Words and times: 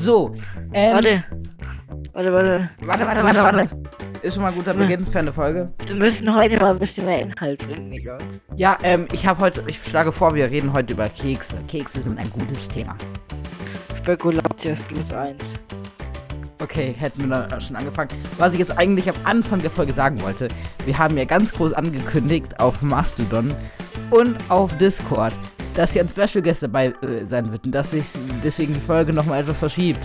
So, 0.00 0.34
ähm, 0.72 0.94
Warte. 0.94 1.24
Warte, 2.12 2.32
warte. 2.32 2.70
warte, 2.84 3.06
warte, 3.06 3.24
warte, 3.24 3.42
warte. 3.42 3.68
Ist 4.22 4.34
schon 4.34 4.42
mal 4.42 4.50
ein 4.50 4.54
guter 4.54 4.74
Beginn 4.74 5.06
für 5.06 5.18
eine 5.18 5.32
Folge. 5.32 5.72
Wir 5.86 5.94
müssen 5.96 6.34
heute 6.34 6.58
mal 6.58 6.70
ein 6.70 6.78
bisschen 6.78 7.04
mehr 7.06 7.22
Inhalt 7.22 7.66
bringen, 7.66 7.90
Digga. 7.90 8.18
Ja, 8.56 8.78
ähm, 8.82 9.06
ich 9.12 9.26
habe 9.26 9.40
heute, 9.40 9.62
ich 9.66 9.82
schlage 9.82 10.12
vor, 10.12 10.34
wir 10.34 10.50
reden 10.50 10.72
heute 10.72 10.94
über 10.94 11.08
Kekse. 11.08 11.56
Kekse 11.68 12.02
sind 12.02 12.18
ein 12.18 12.30
gutes 12.30 12.68
Thema. 12.68 12.96
Spekulatius 13.98 14.78
plus 14.80 15.12
eins. 15.12 15.42
Okay, 16.62 16.94
hätten 16.96 17.28
wir 17.28 17.46
da 17.48 17.60
schon 17.60 17.76
angefangen. 17.76 18.10
Was 18.38 18.52
ich 18.52 18.60
jetzt 18.60 18.78
eigentlich 18.78 19.08
am 19.08 19.16
Anfang 19.24 19.60
der 19.60 19.70
Folge 19.70 19.92
sagen 19.92 20.22
wollte, 20.22 20.48
wir 20.84 20.96
haben 20.96 21.16
ja 21.16 21.24
ganz 21.24 21.52
groß 21.52 21.72
angekündigt 21.72 22.58
auf 22.60 22.80
Mastodon 22.82 23.52
und 24.10 24.36
auf 24.48 24.76
Discord, 24.78 25.34
dass 25.74 25.92
hier 25.92 26.02
ein 26.02 26.08
Special 26.08 26.42
Guest 26.42 26.62
dabei 26.62 26.88
äh, 27.02 27.24
sein 27.24 27.50
wird 27.50 27.64
und 27.64 27.72
dass 27.72 27.90
sich 27.90 28.04
deswegen 28.44 28.74
die 28.74 28.80
Folge 28.80 29.12
nochmal 29.12 29.40
etwas 29.40 29.58
verschiebt. 29.58 30.00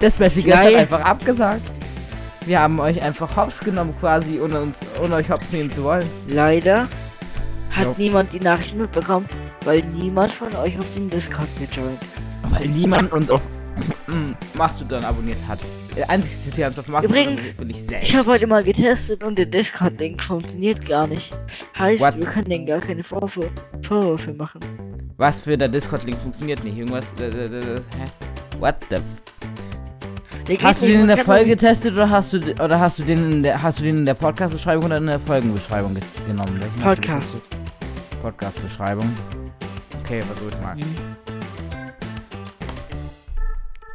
Der 0.00 0.10
Special 0.10 0.30
Guest 0.30 0.56
hat 0.56 0.64
Nein. 0.64 0.76
einfach 0.76 1.00
abgesagt. 1.00 1.62
Wir 2.46 2.60
haben 2.60 2.78
euch 2.78 3.00
einfach 3.00 3.36
hops 3.36 3.58
genommen 3.60 3.94
quasi, 4.00 4.38
ohne 4.40 4.60
uns, 4.60 4.78
ohne 5.02 5.14
euch 5.14 5.30
hops 5.30 5.50
nehmen 5.50 5.70
zu 5.70 5.82
wollen. 5.82 6.06
Leider 6.28 6.88
hat 7.70 7.84
Jo. 7.84 7.94
niemand 7.96 8.32
die 8.32 8.40
Nachricht 8.40 8.74
mitbekommen, 8.74 9.26
weil 9.64 9.82
niemand 9.82 10.32
von 10.32 10.54
euch 10.56 10.78
auf 10.78 10.86
den 10.94 11.08
Discord 11.08 11.48
gejoint 11.58 12.02
ist. 12.02 12.52
Weil 12.52 12.68
niemand 12.68 13.12
uns 13.12 13.30
auf 13.30 13.40
mm, 14.06 14.32
Mastodon 14.54 15.02
abonniert 15.04 15.40
hat. 15.48 15.58
Der 15.96 16.10
einzige, 16.10 16.56
der 16.56 16.68
uns 16.68 16.78
auf 16.78 16.88
Mastodon 16.88 17.16
Übrigens, 17.16 17.52
bin 17.54 17.70
ich. 17.70 17.90
Ich 18.02 18.16
habe 18.16 18.28
heute 18.28 18.46
mal 18.48 18.64
getestet 18.64 19.22
und 19.22 19.38
der 19.38 19.46
Discord-Link 19.46 20.20
funktioniert 20.22 20.84
gar 20.86 21.06
nicht. 21.06 21.32
Heißt, 21.78 22.00
What? 22.00 22.16
wir 22.16 22.24
können 22.26 22.48
denen 22.48 22.66
gar 22.66 22.80
keine 22.80 23.04
Vorwürfe, 23.04 23.48
Vorwürfe 23.82 24.32
machen. 24.32 24.60
Was 25.18 25.40
für 25.40 25.56
der 25.56 25.68
Discord-Link 25.68 26.18
funktioniert 26.18 26.64
nicht. 26.64 26.76
Irgendwas. 26.76 27.06
Äh, 27.20 27.26
äh, 27.28 27.44
äh, 27.44 27.60
hä? 27.76 28.58
What 28.58 28.76
the 28.90 28.96
Hast 30.62 30.82
du 30.82 30.86
den 30.86 31.00
in 31.00 31.06
der 31.06 31.18
Folge 31.18 31.46
getestet 31.50 31.94
oder 31.94 32.10
hast 32.10 32.32
du 32.32 32.38
oder 32.62 32.78
hast 32.78 32.98
du 32.98 33.02
den 33.04 33.32
in 33.32 33.42
der 33.42 33.62
hast 33.62 33.78
du 33.78 33.84
den 33.84 33.98
in 33.98 34.06
der 34.06 34.14
Podcast-Beschreibung 34.14 34.84
oder 34.86 34.98
in 34.98 35.06
der 35.06 35.20
Folgenbeschreibung 35.20 35.94
ge 35.94 36.02
genommen? 36.26 36.60
Welchen 36.60 36.82
Podcast. 36.82 37.32
getestet? 37.32 37.58
Podcast-Beschreibung. 38.20 39.10
Okay, 40.02 40.20
versuch 40.22 40.48
ich 40.50 40.60
mal. 40.60 40.74
nur- 40.74 40.84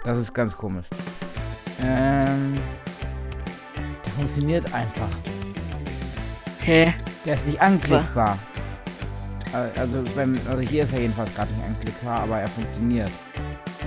Das 0.06 0.18
ist 0.18 0.34
ganz 0.34 0.56
komisch. 0.58 0.88
Ähm. 1.84 2.56
Der 4.06 4.12
funktioniert 4.14 4.74
einfach. 4.74 5.10
Hä? 6.62 6.94
Der 7.26 7.34
ist 7.34 7.46
nicht 7.48 7.62
anklickbar. 7.62 8.38
Also 9.54 10.04
beim 10.16 10.38
also 10.48 10.60
hier 10.60 10.84
ist 10.84 10.94
er 10.94 11.02
jedenfalls 11.02 11.34
gerade 11.34 11.52
nicht 11.54 11.66
anklickbar, 11.66 12.20
aber 12.22 12.40
er 12.40 12.48
funktioniert. 12.48 13.12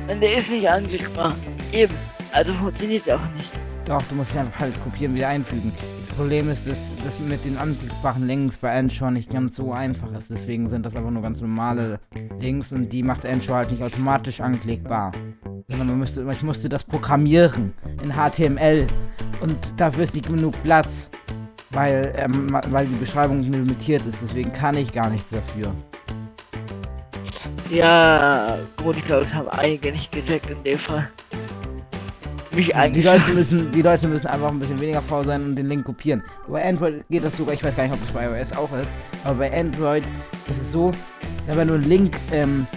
Und 0.08 0.20
der 0.20 0.38
ist 0.38 0.50
nicht 0.50 0.68
angriffbar. 0.68 1.34
Eben. 1.72 1.94
Also 2.32 2.52
funktioniert 2.54 3.06
er 3.06 3.16
auch 3.16 3.30
nicht. 3.36 3.50
Doch, 3.84 4.02
du 4.08 4.14
musst 4.14 4.34
ihn 4.34 4.40
einfach 4.40 4.60
halt 4.60 4.82
kopieren, 4.82 5.14
wieder 5.14 5.28
einfügen. 5.28 5.72
Das 6.08 6.16
Problem 6.16 6.50
ist, 6.50 6.66
dass 6.66 6.78
das 7.04 7.18
mit 7.20 7.44
den 7.44 7.56
anklickbaren 7.56 8.26
Links 8.26 8.56
bei 8.56 8.76
Anchor 8.76 9.10
nicht 9.10 9.30
ganz 9.30 9.56
so 9.56 9.72
einfach 9.72 10.12
ist. 10.12 10.30
Deswegen 10.30 10.68
sind 10.68 10.84
das 10.84 10.96
einfach 10.96 11.10
nur 11.10 11.22
ganz 11.22 11.40
normale 11.40 12.00
Links 12.38 12.72
und 12.72 12.92
die 12.92 13.02
macht 13.02 13.26
Anchor 13.26 13.56
halt 13.56 13.70
nicht 13.70 13.82
automatisch 13.82 14.40
anklickbar. 14.40 15.12
Sondern 15.82 15.98
man 15.98 16.04
müsste, 16.04 16.24
ich 16.30 16.42
musste 16.44 16.68
das 16.68 16.84
programmieren 16.84 17.74
in 18.04 18.12
HTML 18.12 18.86
und 19.40 19.56
dafür 19.76 20.04
ist 20.04 20.14
nicht 20.14 20.28
genug 20.28 20.54
Platz. 20.62 21.08
Weil, 21.70 22.14
ähm, 22.18 22.56
weil 22.68 22.86
die 22.86 22.94
Beschreibung 22.94 23.42
limitiert 23.42 24.06
ist, 24.06 24.18
deswegen 24.22 24.52
kann 24.52 24.76
ich 24.76 24.92
gar 24.92 25.10
nichts 25.10 25.28
dafür. 25.30 25.74
Ja, 27.68 28.58
gut, 28.76 28.96
ich 28.96 29.04
glaube, 29.04 29.22
es 29.22 29.34
haben 29.34 29.48
einige 29.48 29.90
nicht 29.90 30.12
gecheckt 30.12 30.50
in 30.50 30.62
dem 30.62 30.78
Fall. 30.78 31.08
Mich 32.54 32.66
Die 32.66 32.74
eigentlich. 32.76 33.04
Leute, 33.04 33.30
müssen, 33.34 33.72
die 33.72 33.82
Leute 33.82 34.06
müssen 34.06 34.28
einfach 34.28 34.50
ein 34.50 34.60
bisschen 34.60 34.80
weniger 34.80 35.02
faul 35.02 35.24
sein 35.24 35.42
und 35.42 35.56
den 35.56 35.66
Link 35.66 35.84
kopieren. 35.84 36.22
Bei 36.46 36.64
Android 36.64 37.02
geht 37.10 37.24
das 37.24 37.36
sogar, 37.36 37.54
ich 37.54 37.64
weiß 37.64 37.74
gar 37.74 37.82
nicht, 37.82 37.92
ob 37.94 38.00
das 38.00 38.12
bei 38.12 38.26
iOS 38.26 38.52
auch 38.52 38.72
ist, 38.76 38.90
aber 39.24 39.34
bei 39.38 39.58
Android 39.58 40.04
ist 40.48 40.62
es 40.62 40.70
so, 40.70 40.92
dass 41.48 41.56
wenn 41.56 41.66
du 41.66 41.74
einen 41.74 41.84
Link 41.84 42.14
ähm, 42.30 42.68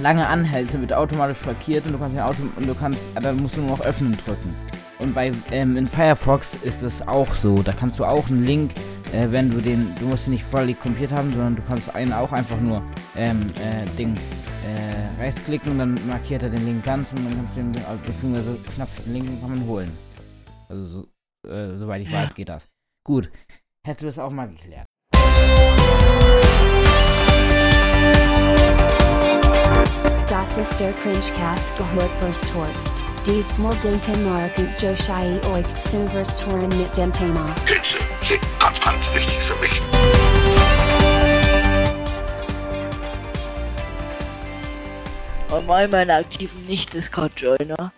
lange 0.00 0.26
anhältst, 0.26 0.78
wird 0.80 0.92
automatisch 0.92 1.44
markiert 1.44 1.84
und 1.86 1.92
du 1.92 1.98
kannst 1.98 2.18
auto 2.18 2.42
und 2.56 2.66
du 2.66 2.74
kannst, 2.74 3.00
dann 3.14 3.36
musst 3.36 3.56
du 3.56 3.60
nur 3.60 3.76
noch 3.76 3.80
öffnen 3.84 4.16
drücken. 4.24 4.54
Und 4.98 5.14
bei 5.14 5.32
ähm, 5.50 5.76
in 5.76 5.88
Firefox 5.88 6.54
ist 6.62 6.82
es 6.82 7.06
auch 7.08 7.34
so. 7.34 7.62
Da 7.62 7.72
kannst 7.72 7.98
du 7.98 8.04
auch 8.04 8.28
einen 8.28 8.44
Link, 8.44 8.72
äh, 9.12 9.30
wenn 9.30 9.50
du 9.50 9.60
den, 9.60 9.92
du 9.98 10.06
musst 10.06 10.26
ihn 10.26 10.32
nicht 10.32 10.44
voll 10.44 10.72
kopiert 10.74 11.10
haben, 11.10 11.32
sondern 11.32 11.56
du 11.56 11.62
kannst 11.62 11.92
einen 11.94 12.12
auch 12.12 12.32
einfach 12.32 12.60
nur 12.60 12.82
ähm, 13.16 13.52
äh, 13.56 13.84
Ding 13.98 14.14
äh, 14.64 15.20
rechtsklicken 15.20 15.72
und 15.72 15.78
dann 15.78 16.06
markiert 16.06 16.44
er 16.44 16.50
den 16.50 16.64
Link 16.64 16.84
ganz 16.84 17.10
und 17.12 17.24
dann 17.24 17.34
kannst 17.34 17.56
du 17.56 17.60
den, 17.62 17.84
also, 17.84 18.02
beziehungsweise 18.06 18.58
knapp 18.74 18.88
den 19.04 19.12
Link 19.12 19.40
kann 19.40 19.50
man 19.50 19.66
holen. 19.66 19.90
Also 20.68 20.86
so, 20.86 21.48
äh, 21.48 21.76
soweit 21.76 22.02
ich 22.02 22.12
weiß, 22.12 22.34
geht 22.34 22.48
das. 22.48 22.68
Gut. 23.04 23.30
Hätte 23.84 24.06
das 24.06 24.18
auch 24.18 24.30
mal 24.30 24.48
geklärt. 24.48 24.86
Das 30.54 30.70
ist 30.70 30.80
der 30.80 30.92
Cringecast 30.92 31.74
gehört 31.78 32.10
Verstort. 32.20 32.76
Diesmal 33.24 33.74
denken 33.76 34.22
Mark 34.22 34.52
und 34.58 34.68
Joshai 34.82 35.40
euch 35.50 35.66
zu 35.82 36.06
Verstoren 36.08 36.68
mit 36.68 36.94
dem 36.94 37.10
Thema. 37.10 37.54
Kekse 37.66 37.96
sind 38.20 38.42
ganz, 38.58 38.78
ganz 38.78 39.14
wichtig 39.14 39.38
für 39.38 39.56
mich. 39.56 39.80
Und 45.50 45.66
mal 45.66 45.88
meine 45.88 46.16
aktiven 46.16 46.66
Nicht-Discord-Joiner. 46.66 47.90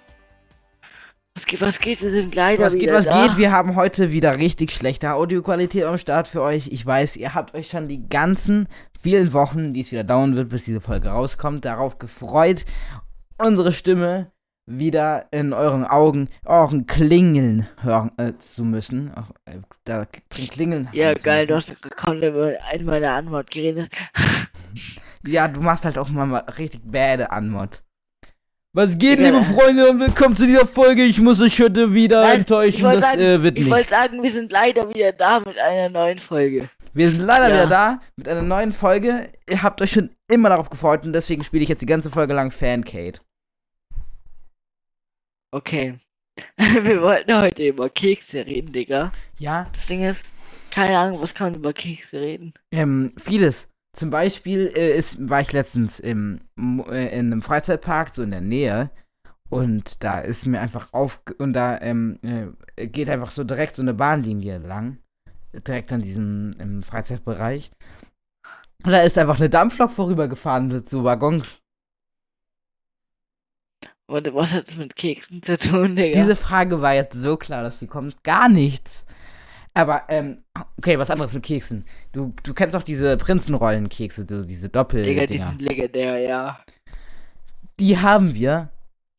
Was 1.44 1.50
geht, 1.50 1.60
was 1.60 1.78
geht? 1.78 2.00
Wir 2.00 2.10
sind 2.10 2.34
leider 2.34 2.65
Was 2.65 2.75
geht, 2.75 2.91
was 2.91 3.05
da. 3.05 3.27
geht? 3.27 3.37
Wir 3.37 3.53
haben 3.53 3.77
heute 3.77 4.10
wieder 4.10 4.38
richtig 4.38 4.72
schlechte 4.72 5.12
Audioqualität 5.12 5.84
am 5.84 5.99
Start 5.99 6.27
für 6.27 6.41
euch. 6.41 6.69
Ich 6.69 6.87
weiß, 6.87 7.16
ihr 7.16 7.34
habt 7.34 7.55
euch 7.55 7.69
schon 7.69 7.87
die 7.87 8.09
ganzen 8.09 8.66
vielen 8.99 9.34
Wochen, 9.34 9.75
die 9.75 9.82
es 9.82 9.93
wieder 9.93 10.05
dauern 10.05 10.37
wird, 10.37 10.49
bis 10.49 10.65
diese 10.65 10.81
Folge 10.81 11.09
rauskommt, 11.09 11.66
darauf 11.66 11.99
gefreut, 11.99 12.65
unsere 13.37 13.72
Stimme 13.75 14.32
wieder 14.65 15.27
in 15.32 15.53
euren 15.53 15.84
Augen, 15.84 16.31
euren 16.47 16.87
Klingeln 16.87 17.66
hören 17.82 18.11
äh, 18.16 18.32
zu 18.38 18.65
müssen. 18.65 19.12
Auch, 19.12 19.28
äh, 19.44 19.59
da 19.84 20.06
klingeln. 20.31 20.88
Ja, 20.93 21.12
geil, 21.12 21.47
du 21.47 21.56
hast 21.56 21.71
gerade 21.78 22.26
über 22.26 22.55
eine 22.71 22.84
meiner 22.84 23.11
Antwort 23.11 23.50
geredet. 23.50 23.91
Ja, 25.26 25.49
du 25.49 25.61
machst 25.61 25.84
halt 25.84 25.99
auch 25.99 26.09
mal 26.09 26.25
mal 26.25 26.38
richtig 26.59 26.81
bäde 26.84 27.31
Anmod. 27.31 27.84
Was 28.77 28.99
geht, 28.99 29.21
liebe. 29.21 29.41
Freunde, 29.43 29.89
und 29.89 30.01
willkommen 30.01 30.35
zu 30.35 30.47
dieser 30.47 30.67
Folge. 30.67 31.05
Ich 31.05 31.21
muss 31.21 31.41
euch 31.41 31.61
heute 31.61 31.95
wieder 31.95 32.23
Nein, 32.23 32.41
enttäuschen, 32.41 32.83
das 32.83 33.01
sagen- 33.03 33.21
äh, 33.21 33.41
wird 33.41 33.57
Ich 33.57 33.71
wollte 33.71 33.89
sagen, 33.89 34.21
wir 34.21 34.33
sind 34.33 34.51
leider 34.51 34.89
wieder 34.93 35.12
da 35.12 35.39
mit 35.39 35.57
einer 35.59 35.89
neuen 35.89 36.19
Folge. 36.19 36.69
Wir 36.93 37.09
sind 37.09 37.21
leider 37.21 37.49
Ja. 37.51 37.55
wieder 37.55 37.67
da 37.69 38.01
mit 38.17 38.29
einer 38.29 38.43
neuen 38.43 38.73
Folge. 38.73 39.31
Ihr 39.49 39.62
habt 39.62 39.81
euch 39.81 39.93
schon 39.93 40.11
immer 40.29 40.49
darauf 40.49 40.71
gefreut 40.71 41.05
und 41.05 41.12
deswegen 41.12 41.45
spiele 41.45 41.62
ich 41.62 41.69
jetzt 41.69 41.83
die 41.83 41.87
ganze 41.87 42.11
Folge 42.11 42.35
lang 42.35 42.51
Fankate. 42.51 43.21
Okay. 45.53 45.95
wir 46.56 47.01
wollten 47.01 47.33
heute 47.41 47.69
über 47.69 47.89
Kekse 47.89 48.45
reden, 48.45 48.73
Digga. 48.73 49.12
Ja, 49.39 49.69
Das 49.73 49.87
Ding 49.87 50.03
ist, 50.03 50.25
keine 50.73 50.99
Ahnung, 50.99 51.23
was 51.23 51.33
kann 51.33 51.53
man 51.53 51.61
über 51.61 51.73
Kekse 51.73 52.21
reden? 52.21 52.53
ähm, 52.73 53.12
vieles. 53.19 53.69
Zum 53.94 54.10
Beispiel 54.10 54.72
äh, 54.77 54.97
ist, 54.97 55.28
war 55.28 55.41
ich 55.41 55.53
letztens 55.53 56.00
im, 56.00 56.41
äh, 56.59 57.19
in 57.19 57.32
einem 57.32 57.43
Freizeitpark, 57.43 58.15
so 58.15 58.22
in 58.22 58.32
der 58.32 58.41
Nähe. 58.41 58.91
Und 59.49 60.03
da 60.03 60.19
ist 60.19 60.47
mir 60.47 60.60
einfach 60.60 60.93
auf. 60.93 61.21
Und 61.38 61.53
da 61.53 61.81
ähm, 61.81 62.19
äh, 62.77 62.87
geht 62.88 63.09
einfach 63.09 63.31
so 63.31 63.44
direkt 63.44 63.77
so 63.77 63.82
eine 63.82 63.94
Bahnlinie 63.94 64.59
lang. 64.59 64.99
Direkt 65.53 65.93
an 65.93 66.03
diesem 66.03 66.82
Freizeitbereich. 66.82 67.71
Und 68.84 68.91
da 68.91 69.03
ist 69.03 69.16
einfach 69.16 69.38
eine 69.38 69.49
Dampflok 69.49 69.93
vorübergefahren 69.93 70.66
mit 70.69 70.88
so 70.88 71.05
Waggons. 71.05 71.61
Und 74.06 74.34
was 74.34 74.53
hat 74.53 74.69
es 74.69 74.76
mit 74.76 74.97
Keksen 74.97 75.43
zu 75.43 75.56
tun, 75.56 75.97
Digga? 75.97 76.20
Diese 76.20 76.37
Frage 76.37 76.82
war 76.82 76.94
jetzt 76.94 77.14
so 77.14 77.37
klar, 77.37 77.62
dass 77.62 77.79
sie 77.79 77.87
kommt. 77.87 78.23
Gar 78.25 78.49
nichts. 78.49 79.04
Aber, 79.75 80.05
ähm, 80.09 80.37
okay, 80.79 80.99
was 80.99 81.11
anderes 81.11 81.35
mit 81.35 81.43
Keksen. 81.43 81.85
Du, 82.12 82.32
du 82.44 82.55
kennst 82.55 82.75
doch 82.75 82.85
diese 82.85 83.17
Prinzenrollenkekse, 83.17 84.25
diese 84.25 84.69
doppel 84.69 85.03
Digga, 85.03 85.26
die 85.26 85.38
sind 85.38 85.61
legendär, 85.61 86.19
ja. 86.19 86.61
Die 87.81 87.99
haben 87.99 88.35
wir, 88.35 88.71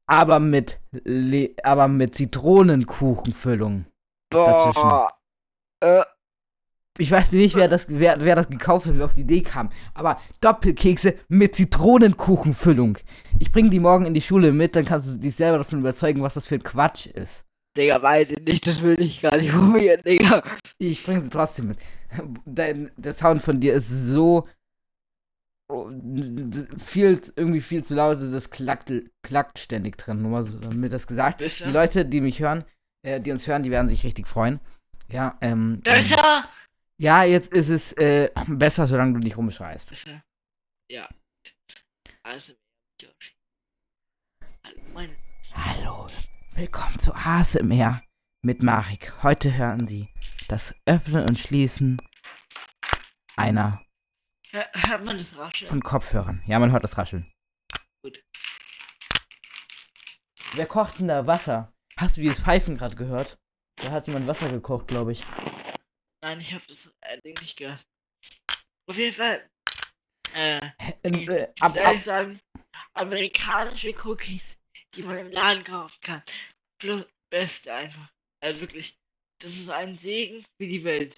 aber 0.07 0.39
mit, 0.39 0.79
Le 0.91 1.49
aber 1.63 1.87
mit 1.89 2.15
Zitronenkuchenfüllung. 2.15 3.85
Boah. 4.29 5.11
Äh, 5.81 6.03
Ich 6.97 7.11
weiß 7.11 7.33
nicht, 7.33 7.55
wer 7.55 7.67
das, 7.67 7.87
wer, 7.89 8.21
wer 8.21 8.35
das 8.35 8.47
gekauft 8.47 8.85
hat, 8.85 8.97
wer 8.97 9.05
auf 9.05 9.13
die 9.13 9.21
Idee 9.21 9.41
kam. 9.41 9.69
Aber 9.93 10.21
Doppelkekse 10.39 11.15
mit 11.27 11.55
Zitronenkuchenfüllung. 11.55 12.97
Ich 13.39 13.51
bring 13.51 13.69
die 13.69 13.79
morgen 13.79 14.05
in 14.05 14.13
die 14.13 14.21
Schule 14.21 14.53
mit, 14.53 14.77
dann 14.77 14.85
kannst 14.85 15.09
du 15.09 15.17
dich 15.17 15.35
selber 15.35 15.57
davon 15.57 15.79
überzeugen, 15.79 16.21
was 16.21 16.35
das 16.35 16.47
für 16.47 16.55
ein 16.55 16.63
Quatsch 16.63 17.07
ist. 17.07 17.43
Digga, 17.75 18.01
weiß 18.01 18.31
ich 18.31 18.39
nicht, 18.39 18.67
das 18.67 18.81
will 18.81 18.99
ich 18.99 19.21
gar 19.21 19.37
nicht 19.37 19.51
probieren, 19.53 20.01
Digga. 20.05 20.43
Ich 20.77 21.03
bring 21.03 21.23
sie 21.23 21.29
trotzdem 21.29 21.69
mit. 21.69 21.77
Dein, 22.45 22.91
der 22.95 23.13
Sound 23.13 23.41
von 23.41 23.59
dir 23.59 23.73
ist 23.73 23.89
so 23.89 24.47
oh, 25.69 25.89
viel, 26.77 27.21
irgendwie 27.35 27.61
viel 27.61 27.83
zu 27.83 27.95
laut, 27.95 28.19
das 28.21 28.49
klackt, 28.49 28.91
klackt 29.23 29.59
ständig 29.59 29.97
drin, 29.97 30.21
nur 30.21 30.31
mal 30.31 30.43
so, 30.43 30.57
damit 30.57 30.93
das 30.93 31.07
gesagt 31.07 31.41
ist. 31.41 31.59
Besser? 31.59 31.65
Die 31.65 31.73
Leute, 31.73 32.05
die 32.05 32.21
mich 32.21 32.39
hören, 32.39 32.63
äh, 33.03 33.19
die 33.19 33.31
uns 33.31 33.47
hören, 33.47 33.63
die 33.63 33.71
werden 33.71 33.89
sich 33.89 34.03
richtig 34.03 34.27
freuen. 34.27 34.59
Ja, 35.09 35.37
ähm. 35.41 35.81
Ist 35.85 36.11
ähm, 36.11 36.43
ja, 36.97 37.23
jetzt 37.23 37.51
ist 37.51 37.69
es 37.69 37.91
äh, 37.93 38.29
besser, 38.47 38.87
solange 38.87 39.13
du 39.13 39.19
nicht 39.19 39.37
rumschreist. 39.37 39.89
Besser. 39.89 40.23
Ja. 40.89 41.09
Also, 42.23 42.53
Joshi. 43.01 43.34
Willkommen 46.55 46.97
zu 46.99 47.13
ASMR 47.13 48.01
mit 48.41 48.61
Marek. 48.63 49.13
Heute 49.23 49.53
hören 49.55 49.87
Sie 49.87 50.09
das 50.47 50.75
Öffnen 50.85 51.23
und 51.27 51.39
Schließen 51.39 52.01
einer 53.35 53.81
Hör, 54.51 54.65
hört 54.73 55.03
man 55.03 55.17
das 55.17 55.37
Rascheln? 55.37 55.69
von 55.69 55.81
Kopfhörern. 55.83 56.41
Ja, 56.47 56.59
man 56.59 56.71
hört 56.71 56.83
das 56.83 56.97
Rascheln. 56.97 57.31
Gut. 58.03 58.23
Wer 60.53 60.67
kocht 60.67 60.99
denn 60.99 61.07
da 61.09 61.27
Wasser? 61.27 61.73
Hast 61.97 62.17
du 62.17 62.21
dieses 62.21 62.39
Pfeifen 62.39 62.77
gerade 62.77 62.95
gehört? 62.95 63.37
Da 63.77 63.91
hat 63.91 64.07
jemand 64.07 64.27
Wasser 64.27 64.49
gekocht, 64.49 64.87
glaube 64.87 65.11
ich. 65.11 65.25
Nein, 66.23 66.39
ich 66.39 66.53
habe 66.53 66.63
das 66.67 66.89
äh, 67.01 67.19
Ding 67.21 67.35
nicht 67.41 67.57
gehört. 67.57 67.85
Auf 68.87 68.97
jeden 68.97 69.15
Fall. 69.15 69.49
Äh, 70.33 70.57
Äh, 70.57 70.93
äh, 71.03 71.51
ich 71.53 71.61
ab, 71.61 71.71
muss 71.71 71.77
ab, 71.81 71.85
ehrlich 71.85 72.03
sagen, 72.03 72.39
amerikanische 72.93 73.93
Cookies, 74.05 74.54
die 74.95 75.03
man 75.03 75.17
im 75.17 75.31
Laden 75.31 75.63
kaufen 75.63 75.99
kann. 76.01 76.23
Plus 76.79 77.05
Beste 77.31 77.73
einfach. 77.73 78.09
Also 78.41 78.61
wirklich, 78.61 78.97
das 79.41 79.51
ist 79.55 79.69
ein 79.69 79.97
Segen 79.97 80.43
für 80.59 80.67
die 80.67 80.83
Welt. 80.83 81.17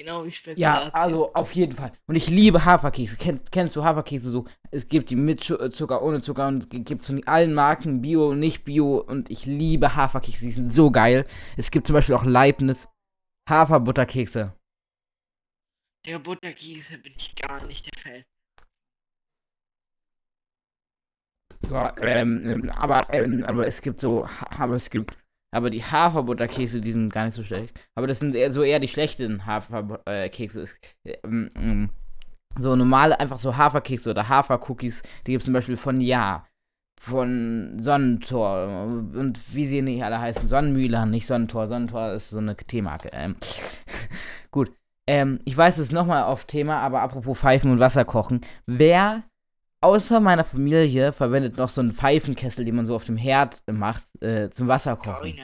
Genau 0.00 0.24
wie 0.24 0.30
Spekulation. 0.30 0.60
ja, 0.86 0.94
also 0.94 1.34
auf 1.34 1.52
jeden 1.56 1.72
Fall. 1.74 1.92
Und 2.06 2.14
ich 2.14 2.28
liebe 2.28 2.64
Haferkekse. 2.64 3.16
Kenn, 3.16 3.40
kennst 3.50 3.74
du 3.74 3.82
Haferkekse 3.82 4.30
so? 4.30 4.46
Es 4.70 4.86
gibt 4.86 5.10
die 5.10 5.16
mit 5.16 5.42
Zu- 5.42 5.70
Zucker, 5.70 6.02
ohne 6.02 6.22
Zucker 6.22 6.46
und 6.46 6.70
gibt 6.70 7.04
von 7.04 7.26
allen 7.26 7.52
Marken 7.52 8.00
Bio, 8.00 8.32
nicht 8.32 8.62
Bio. 8.64 8.98
Und 8.98 9.28
ich 9.28 9.44
liebe 9.44 9.96
Haferkekse. 9.96 10.44
Die 10.44 10.52
sind 10.52 10.72
so 10.72 10.92
geil. 10.92 11.26
Es 11.56 11.72
gibt 11.72 11.88
zum 11.88 11.94
Beispiel 11.94 12.14
auch 12.14 12.24
Leibniz 12.24 12.88
Haferbutterkekse. 13.50 14.54
Der 16.06 16.18
Butterkekse 16.20 16.98
bin 16.98 17.14
ich 17.16 17.34
gar 17.34 17.66
nicht 17.66 17.86
der 17.86 18.00
Fan. 18.00 18.24
Ja, 21.70 21.94
ähm, 22.00 22.42
ähm, 22.46 22.70
aber, 22.70 23.12
ähm, 23.12 23.44
aber 23.46 23.66
es 23.66 23.82
gibt 23.82 24.00
so, 24.00 24.26
aber 24.56 24.74
es 24.74 24.90
gibt, 24.90 25.16
aber 25.54 25.70
die 25.70 25.84
Haferbutterkekse, 25.84 26.80
die 26.80 26.92
sind 26.92 27.12
gar 27.12 27.26
nicht 27.26 27.34
so 27.34 27.42
schlecht. 27.42 27.78
Aber 27.94 28.06
das 28.06 28.20
sind 28.20 28.34
eher 28.34 28.52
so 28.52 28.62
eher 28.62 28.80
die 28.80 28.88
schlechten 28.88 29.44
Haferkekse. 29.46 30.64
Ähm, 31.04 31.50
ähm, 31.56 31.90
so 32.58 32.74
normale, 32.74 33.20
einfach 33.20 33.38
so 33.38 33.56
Haferkekse 33.56 34.10
oder 34.10 34.28
Hafercookies, 34.28 35.02
die 35.26 35.32
gibt 35.32 35.42
es 35.42 35.44
zum 35.44 35.54
Beispiel 35.54 35.76
von 35.76 36.00
Ja, 36.00 36.46
von 36.98 37.78
Sonnentor 37.80 38.84
und 38.84 39.40
wie 39.54 39.66
sie 39.66 39.82
nicht 39.82 40.02
alle 40.02 40.20
heißen. 40.20 40.48
Sonnenmühle, 40.48 41.06
nicht 41.06 41.26
Sonnentor. 41.26 41.68
Sonnentor 41.68 42.12
ist 42.12 42.30
so 42.30 42.38
eine 42.38 42.56
Teemarke. 42.56 43.10
Ähm, 43.12 43.36
gut. 44.50 44.72
Ähm, 45.06 45.40
ich 45.44 45.56
weiß, 45.56 45.78
es 45.78 45.92
nochmal 45.92 46.24
auf 46.24 46.44
Thema, 46.44 46.80
aber 46.80 47.00
apropos 47.00 47.38
Pfeifen 47.38 47.70
und 47.70 47.78
Wasser 47.80 48.04
kochen. 48.04 48.42
Wer 48.66 49.22
außer 49.80 50.20
meiner 50.20 50.44
Familie 50.44 51.12
verwendet 51.12 51.56
noch 51.56 51.68
so 51.68 51.80
einen 51.80 51.92
Pfeifenkessel, 51.92 52.64
den 52.64 52.76
man 52.76 52.86
so 52.86 52.94
auf 52.94 53.04
dem 53.04 53.16
Herd 53.16 53.62
macht, 53.70 54.04
äh, 54.22 54.50
zum 54.50 54.68
Wasserkochen. 54.68 55.40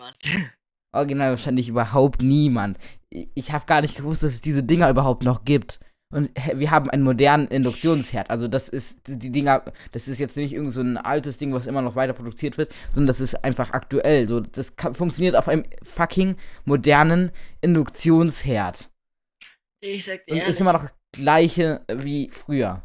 Original. 0.92 1.30
Wahrscheinlich 1.30 1.68
überhaupt 1.68 2.22
niemand. 2.22 2.78
Ich, 3.10 3.52
habe 3.52 3.66
gar 3.66 3.82
nicht 3.82 3.96
gewusst, 3.96 4.22
dass 4.22 4.34
es 4.34 4.40
diese 4.40 4.62
Dinger 4.62 4.88
überhaupt 4.88 5.24
noch 5.24 5.44
gibt. 5.44 5.80
Und 6.12 6.30
wir 6.54 6.70
haben 6.70 6.90
einen 6.90 7.02
modernen 7.02 7.48
Induktionsherd. 7.48 8.30
Also 8.30 8.46
das 8.46 8.68
ist 8.68 8.98
die 9.06 9.30
Dinger, 9.30 9.64
das 9.90 10.06
ist 10.06 10.20
jetzt 10.20 10.36
nicht 10.36 10.52
irgend 10.52 10.72
so 10.72 10.80
ein 10.80 10.96
altes 10.96 11.38
Ding, 11.38 11.52
was 11.52 11.66
immer 11.66 11.82
noch 11.82 11.96
weiter 11.96 12.12
produziert 12.12 12.56
wird, 12.56 12.72
sondern 12.92 13.08
das 13.08 13.20
ist 13.20 13.44
einfach 13.44 13.72
aktuell. 13.72 14.28
So, 14.28 14.40
das 14.40 14.76
kann, 14.76 14.94
funktioniert 14.94 15.34
auf 15.34 15.48
einem 15.48 15.64
fucking 15.82 16.36
modernen 16.64 17.32
Induktionsherd. 17.60 18.90
Ich 19.80 20.04
sag 20.04 20.24
dir 20.26 20.32
Und 20.32 20.38
ehrlich, 20.38 20.54
ist 20.54 20.60
immer 20.60 20.72
noch 20.72 20.82
das 20.82 20.92
gleiche 21.12 21.84
wie 21.92 22.30
früher. 22.30 22.82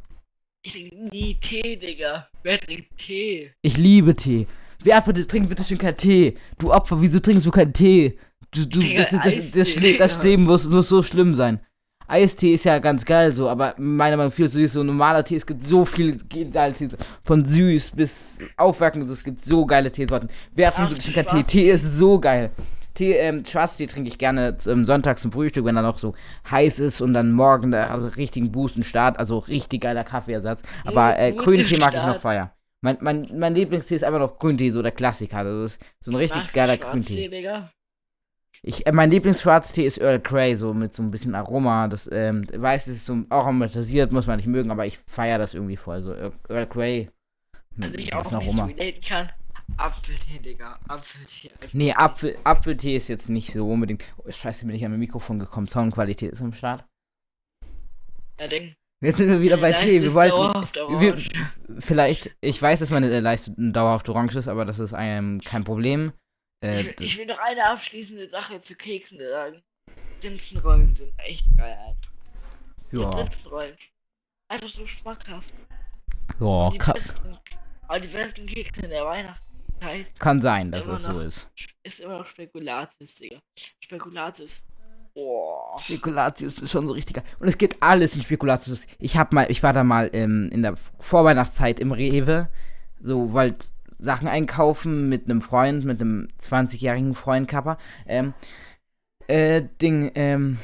Ich 0.61 0.71
trinke 0.71 0.95
nie 1.11 1.35
Tee, 1.35 1.77
Digga. 1.77 2.27
Wer 2.44 2.59
trinkt 2.59 2.97
Tee? 2.97 3.51
Ich 3.61 3.77
liebe 3.77 4.13
Tee. 4.15 4.47
Wer 4.83 5.01
bitte 5.01 5.25
trinkt 5.27 5.50
bitte 5.50 5.63
schön 5.63 5.77
keinen 5.77 5.97
Tee? 5.97 6.38
Du 6.57 6.71
Opfer, 6.71 7.01
wieso 7.01 7.19
trinkst 7.19 7.45
du 7.45 7.51
keinen 7.51 7.73
Tee? 7.73 8.17
Du, 8.51 8.65
du, 8.65 8.79
Digga, 8.79 9.03
das, 9.03 9.21
das, 9.21 9.51
das, 9.51 9.97
das. 9.97 10.23
Leben 10.23 10.44
muss, 10.44 10.65
muss 10.65 10.89
so 10.89 11.01
schlimm 11.01 11.35
sein. 11.35 11.59
Eistee 12.07 12.56
ist 12.56 12.65
ja 12.65 12.79
ganz 12.79 13.06
geil 13.06 13.35
so, 13.35 13.47
aber 13.47 13.75
meiner 13.77 14.17
Meinung 14.17 14.29
nach 14.29 14.35
viel 14.35 14.47
süß. 14.47 14.73
So 14.73 14.83
normaler 14.83 15.23
Tee, 15.23 15.35
es 15.35 15.45
gibt 15.45 15.61
so 15.61 15.85
viele 15.85 16.17
geile 16.51 16.73
Tees. 16.73 16.91
Von 17.23 17.45
süß 17.45 17.91
bis 17.91 18.38
aufwerkend, 18.57 19.07
so, 19.07 19.13
es 19.13 19.23
gibt 19.23 19.39
so 19.39 19.65
geile 19.65 19.91
Teesorten. 19.91 20.29
Wer 20.56 20.73
trinkt 20.73 20.89
bitte 20.91 21.01
schön 21.03 21.13
keinen 21.13 21.27
Tee? 21.27 21.44
Tee 21.44 21.71
ist 21.71 21.97
so 21.97 22.19
geil. 22.19 22.51
Tee, 22.94 23.13
ähm, 23.13 23.45
Schwarztee 23.45 23.88
trinke 23.88 24.09
ich 24.09 24.18
gerne 24.18 24.57
ähm, 24.68 24.86
sonntags 24.86 25.21
zum 25.21 25.31
Frühstück, 25.31 25.65
wenn 25.65 25.75
er 25.75 25.81
noch 25.83 25.97
so 25.97 26.13
heiß 26.50 26.80
ist 26.80 27.01
und 27.01 27.13
dann 27.13 27.31
morgen 27.31 27.71
da 27.71 27.88
also 27.88 28.07
richtigen 28.07 28.51
Boost 28.51 28.75
und 28.75 28.83
Start, 28.83 29.18
also 29.19 29.38
richtig 29.39 29.81
geiler 29.81 30.03
Kaffeeersatz. 30.03 30.62
Aber 30.86 31.18
äh, 31.18 31.31
grünen 31.33 31.65
Tee 31.65 31.77
mag 31.77 31.94
ich 31.94 32.03
noch 32.03 32.19
feier. 32.19 32.53
Mein, 32.81 32.97
mein, 33.01 33.30
mein 33.38 33.56
Lieblingstee 33.56 33.95
ist 33.95 34.03
einfach 34.03 34.19
noch 34.19 34.39
Grüntee, 34.39 34.69
so 34.69 34.81
der 34.81 34.91
Klassiker. 34.94 35.38
Also 35.39 35.63
das 35.63 35.74
ist 35.74 35.81
so 36.01 36.12
ein 36.12 36.15
richtig 36.15 36.41
du 36.47 36.53
geiler 36.53 36.77
Grüntee. 36.77 37.27
Digga? 37.27 37.71
Ich, 38.62 38.86
äh, 38.86 38.92
mein 38.92 39.12
Lieblingsschwarztee 39.12 39.85
ist 39.85 39.97
Earl 40.00 40.19
Grey, 40.19 40.56
so 40.56 40.74
mit 40.74 40.95
so 40.95 41.03
ein 41.03 41.12
bisschen 41.12 41.35
Aroma. 41.35 41.88
Das, 41.88 42.09
ähm, 42.12 42.45
weiß, 42.53 42.88
ist 42.88 43.06
so 43.06 43.18
aromatisiert, 43.30 44.12
muss 44.12 44.27
man 44.27 44.38
nicht 44.38 44.47
mögen, 44.47 44.71
aber 44.71 44.85
ich 44.85 44.97
feiere 45.07 45.38
das 45.38 45.53
irgendwie 45.53 45.77
voll. 45.77 46.01
So 46.01 46.13
Earl, 46.13 46.68
Grey. 46.68 47.09
Mit 47.75 47.88
Also 47.88 47.97
ich 47.97 48.12
so 48.12 48.15
auch 48.18 48.21
nicht 48.24 48.30
so 48.31 48.35
Aroma. 48.38 48.65
relaten 48.65 49.01
kann. 49.01 49.30
Apfeltee, 49.77 50.39
Digga. 50.39 50.80
Apfeltee. 50.88 51.51
Nee, 51.74 51.94
Apfel, 51.94 52.38
Apfeltee 52.44 52.95
ist 52.95 53.07
jetzt 53.07 53.30
nicht 53.30 53.54
so 53.54 53.69
unbedingt. 53.69 54.04
Oh, 54.18 54.30
scheiße, 54.31 54.66
bin 54.66 54.75
ich 54.75 54.83
an 54.86 54.92
mein 54.92 55.00
Mikrofon 55.00 55.39
gekommen. 55.39 55.68
Soundqualität 55.68 56.31
ist 56.33 56.42
am 56.42 56.54
Start. 56.54 56.83
Ja, 58.39 58.48
Ding. 58.48 58.74
Jetzt 59.01 59.18
sind 59.18 59.30
wir 59.30 59.42
wieder 59.42 59.57
bei 59.57 59.71
Leiste 59.71 59.86
Tee. 59.86 60.01
Wir 60.01 60.13
wollten. 60.13 61.00
Wir, 61.00 61.18
vielleicht, 61.80 62.31
ich 62.42 62.62
weiß, 62.62 62.80
dass 62.80 62.89
meine 62.89 63.10
äh, 63.10 63.19
Leiste 63.21 63.54
dauerhaft 63.57 64.10
orange 64.10 64.36
ist, 64.36 64.48
aber 64.50 64.66
das 64.66 64.80
ist 64.80 64.94
einem 64.94 65.39
kein 65.39 65.63
Problem. 65.63 66.12
Äh, 66.63 66.81
Ich, 66.81 66.86
will- 66.88 66.95
ich 67.00 67.18
will 67.18 67.25
noch 67.27 67.39
eine 67.39 67.66
abschließende 67.69 68.27
Sache 68.30 68.62
zu 68.62 68.75
Keksen 68.75 69.19
sagen. 69.19 69.62
Prinzenrollen 70.19 70.94
sind 70.95 71.13
echt 71.19 71.45
geil 71.57 71.77
einfach. 71.88 72.12
Ja, 72.92 73.10
Prinzenrollen. 73.10 73.77
Einfach 74.50 74.68
so 74.68 74.86
schmackhaft. 74.86 75.54
ja 76.42 76.69
die, 76.71 76.77
besten, 76.77 77.38
aber 77.88 78.00
die 78.01 78.07
besten 78.10 78.45
Kekse 78.48 78.81
in 78.81 78.89
der 78.89 79.06
Weihnachtszeit 79.06 79.48
kann 80.19 80.41
sein, 80.41 80.71
dass 80.71 80.85
Immer 80.85 80.93
das 80.93 81.03
so 81.03 81.19
ist. 81.19 81.49
ist 81.83 81.99
immer 81.99 82.19
noch 82.19 82.27
Spekulatius, 82.27 83.15
Digga. 83.15 83.39
Spekulatius. 83.80 84.63
Boah. 85.13 85.80
Spekulatius 85.83 86.59
ist 86.59 86.71
schon 86.71 86.87
so 86.87 86.94
richtig 86.94 87.15
geil. 87.15 87.25
Und 87.39 87.47
es 87.47 87.57
geht 87.57 87.81
alles 87.81 88.15
in 88.15 88.21
Spekulatius. 88.21 88.85
Ich 88.99 89.18
hab 89.18 89.33
mal, 89.33 89.49
ich 89.49 89.63
war 89.63 89.73
da 89.73 89.83
mal 89.83 90.09
ähm, 90.13 90.49
in 90.51 90.61
der 90.61 90.75
Vorweihnachtszeit 90.99 91.80
im 91.80 91.92
Rewe, 91.92 92.49
so 93.01 93.33
wollte 93.33 93.68
Sachen 93.97 94.27
einkaufen 94.27 95.09
mit 95.09 95.25
einem 95.25 95.42
Freund, 95.42 95.83
mit 95.83 95.99
einem 96.01 96.30
20-jährigen 96.42 97.15
Freund 97.15 97.47
Kappa. 97.47 97.77
Ähm, 98.06 98.33
äh, 99.27 99.63
Ding, 99.81 100.11
ähm, 100.15 100.57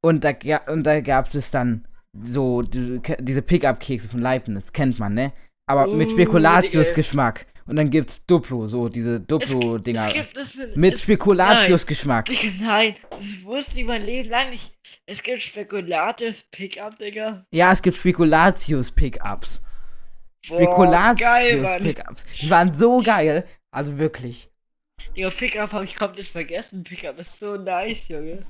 und 0.00 0.24
da, 0.24 0.32
und 0.68 0.84
da 0.84 1.00
gab 1.00 1.34
es 1.34 1.50
dann 1.50 1.86
so 2.22 2.62
die, 2.62 3.00
diese 3.18 3.42
Pickup-Kekse 3.42 4.08
von 4.08 4.20
Leibniz, 4.20 4.72
kennt 4.72 4.98
man, 4.98 5.14
ne? 5.14 5.32
Aber 5.66 5.86
mit 5.88 6.10
Spekulatius-Geschmack. 6.12 7.46
Und 7.66 7.74
dann 7.74 7.90
gibt's 7.90 8.24
Duplo, 8.24 8.68
so 8.68 8.88
diese 8.88 9.18
Duplo-Dinger. 9.18 10.12
Mit 10.76 10.94
es- 10.94 11.02
Spekulatius-Geschmack. 11.02 12.26
Digga, 12.26 12.52
nein, 12.60 12.94
das 13.10 13.20
wusste 13.42 13.80
ich 13.80 13.84
mein 13.86 14.06
Leben 14.06 14.30
lang 14.30 14.50
nicht. 14.50 14.72
Es 15.06 15.20
gibt 15.22 15.42
Spekulatius 15.42 16.44
Pickup, 16.52 16.96
Digga. 16.98 17.44
Ja, 17.50 17.72
es 17.72 17.82
gibt 17.82 17.96
Spekulatius-Pickups. 17.96 19.60
Spekulatius-Pickups. 20.42 22.24
Die 22.40 22.50
waren 22.50 22.72
so 22.74 23.02
geil. 23.02 23.44
Also 23.72 23.98
wirklich. 23.98 24.48
Digga, 25.16 25.30
Pickup 25.30 25.72
habe 25.72 25.84
ich 25.84 25.96
komplett 25.96 26.28
vergessen. 26.28 26.84
Pickup 26.84 27.18
ist 27.18 27.38
so 27.40 27.56
nice, 27.56 28.06
Junge. 28.06 28.46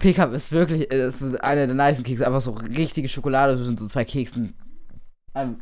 Pickup 0.00 0.32
ist 0.32 0.50
wirklich 0.50 0.90
äh, 0.90 0.98
das 0.98 1.22
ist 1.22 1.40
einer 1.40 1.66
der 1.68 1.74
nicen 1.74 2.02
Kekse. 2.04 2.26
Einfach 2.26 2.40
so 2.40 2.50
richtige 2.50 3.08
Schokolade 3.08 3.56
zwischen 3.56 3.78
so 3.78 3.86
zwei 3.86 4.04
Keksen. 4.04 4.54
Ähm, 5.34 5.60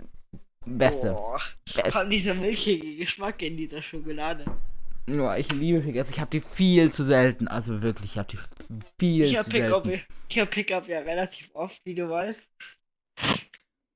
beste. 0.66 1.12
Boah. 1.12 1.40
Best. 1.75 1.97
Dieser 2.11 2.35
milchige 2.35 2.97
Geschmack 2.97 3.42
in 3.42 3.56
dieser 3.56 3.83
Schokolade. 3.83 4.44
Ja, 5.06 5.37
ich 5.37 5.50
liebe 5.52 5.80
Pickups. 5.80 6.11
Ich 6.11 6.21
habe 6.21 6.30
die 6.30 6.40
viel 6.40 6.90
zu 6.90 7.04
selten. 7.04 7.47
Also 7.49 7.83
wirklich, 7.83 8.12
ich 8.12 8.18
habe 8.18 8.28
die 8.28 8.38
viel 8.99 9.25
Ich 9.25 9.37
hab 9.37 9.44
zu 9.44 9.50
Pickup, 9.50 9.85
selten. 9.85 10.04
ich 10.28 10.38
hab 10.38 10.50
Pickup 10.50 10.88
ja 10.88 11.00
relativ 11.00 11.50
oft, 11.54 11.80
wie 11.85 11.94
du 11.94 12.09
weißt. 12.09 12.49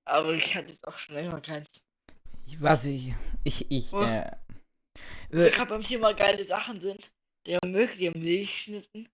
Aber 0.04 0.32
ich 0.34 0.54
hatte 0.54 0.72
jetzt 0.72 0.86
auch 0.86 0.96
schon 0.98 1.14
länger 1.14 1.40
keins. 1.40 1.68
Ich, 2.46 2.60
was 2.60 2.84
ich. 2.84 3.14
Ich, 3.44 3.70
ich, 3.70 3.92
Oh. 3.92 4.02
äh. 4.02 4.26
äh 5.30 5.50
Pickup 5.50 5.68
beim 5.68 5.82
Thema 5.82 6.12
geile 6.12 6.44
Sachen 6.44 6.80
sind. 6.80 7.10
Der 7.46 7.58
mögt 7.64 7.98
ihr 7.98 8.16
Milchschnitten. 8.16 9.08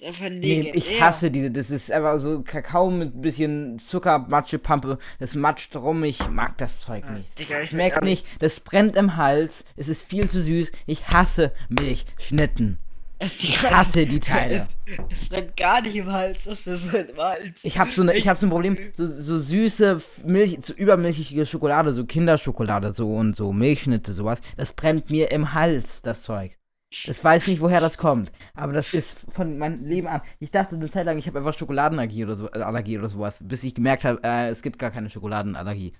Das 0.00 0.16
Nee, 0.18 0.72
ich 0.74 1.00
hasse 1.00 1.30
diese. 1.30 1.52
Das 1.52 1.70
ist 1.70 1.92
einfach 1.92 2.18
so 2.18 2.42
Kakao 2.42 2.90
mit 2.90 3.14
ein 3.14 3.20
bisschen 3.20 3.78
Zucker, 3.78 4.18
Matschepampe. 4.28 4.98
Das 5.20 5.34
matscht 5.36 5.76
rum. 5.76 6.02
Ich 6.02 6.28
mag 6.28 6.58
das 6.58 6.80
Zeug 6.80 7.04
Ah, 7.06 7.12
nicht. 7.12 7.38
Digga, 7.38 7.60
ich 7.60 7.70
sag 7.70 7.76
Schmeckt 7.76 8.02
nicht. 8.02 8.26
Das 8.40 8.58
brennt 8.58 8.96
im 8.96 9.16
Hals. 9.16 9.64
Es 9.76 9.88
ist 9.88 10.02
viel 10.02 10.28
zu 10.28 10.42
süß. 10.42 10.72
Ich 10.86 11.06
hasse 11.08 11.52
Milchschnitten. 11.68 12.78
Es, 13.20 13.32
Ich 13.44 13.62
hasse 13.62 14.04
die 14.04 14.18
Teile. 14.18 14.66
Es, 14.84 14.98
es 15.22 15.28
brennt 15.28 15.56
gar 15.56 15.80
nicht 15.80 15.94
im 15.94 16.10
Hals, 16.10 16.42
das 16.44 16.64
brennt 16.64 17.10
im 17.10 17.18
Hals. 17.18 17.64
Ich 17.64 17.78
habe 17.78 17.90
so, 17.92 18.02
ne, 18.02 18.14
ich 18.16 18.26
hab 18.26 18.36
so 18.36 18.46
ein 18.46 18.50
Problem. 18.50 18.76
So, 18.94 19.06
so 19.20 19.38
süße 19.38 20.02
Milch, 20.24 20.58
so 20.60 20.74
übermilchige 20.74 21.46
Schokolade, 21.46 21.92
so 21.92 22.04
Kinderschokolade 22.04 22.92
so 22.92 23.14
und 23.14 23.36
so 23.36 23.52
Milchschnitte, 23.52 24.12
sowas. 24.12 24.40
Das 24.56 24.72
brennt 24.72 25.10
mir 25.10 25.30
im 25.30 25.54
Hals, 25.54 26.02
das 26.02 26.22
Zeug. 26.22 26.58
Das 27.06 27.22
weiß 27.24 27.46
nicht, 27.48 27.60
woher 27.60 27.80
das 27.80 27.98
kommt. 27.98 28.30
Aber 28.54 28.72
das 28.72 28.92
ist 28.94 29.18
von 29.32 29.58
meinem 29.58 29.84
Leben 29.84 30.06
an. 30.08 30.22
Ich 30.38 30.50
dachte 30.50 30.76
eine 30.76 30.90
Zeit 30.90 31.06
lang, 31.06 31.18
ich 31.18 31.26
habe 31.26 31.38
einfach 31.38 31.56
Schokoladenallergie 31.58 32.24
oder 32.24 32.36
so, 32.36 32.50
äh, 32.52 32.60
Allergie 32.60 32.98
oder 32.98 33.08
sowas, 33.08 33.38
bis 33.42 33.64
ich 33.64 33.74
gemerkt 33.74 34.04
habe, 34.04 34.20
äh, 34.22 34.48
es 34.48 34.62
gibt 34.62 34.78
gar 34.78 34.90
keine 34.90 35.10
Schokoladenallergie. 35.10 35.94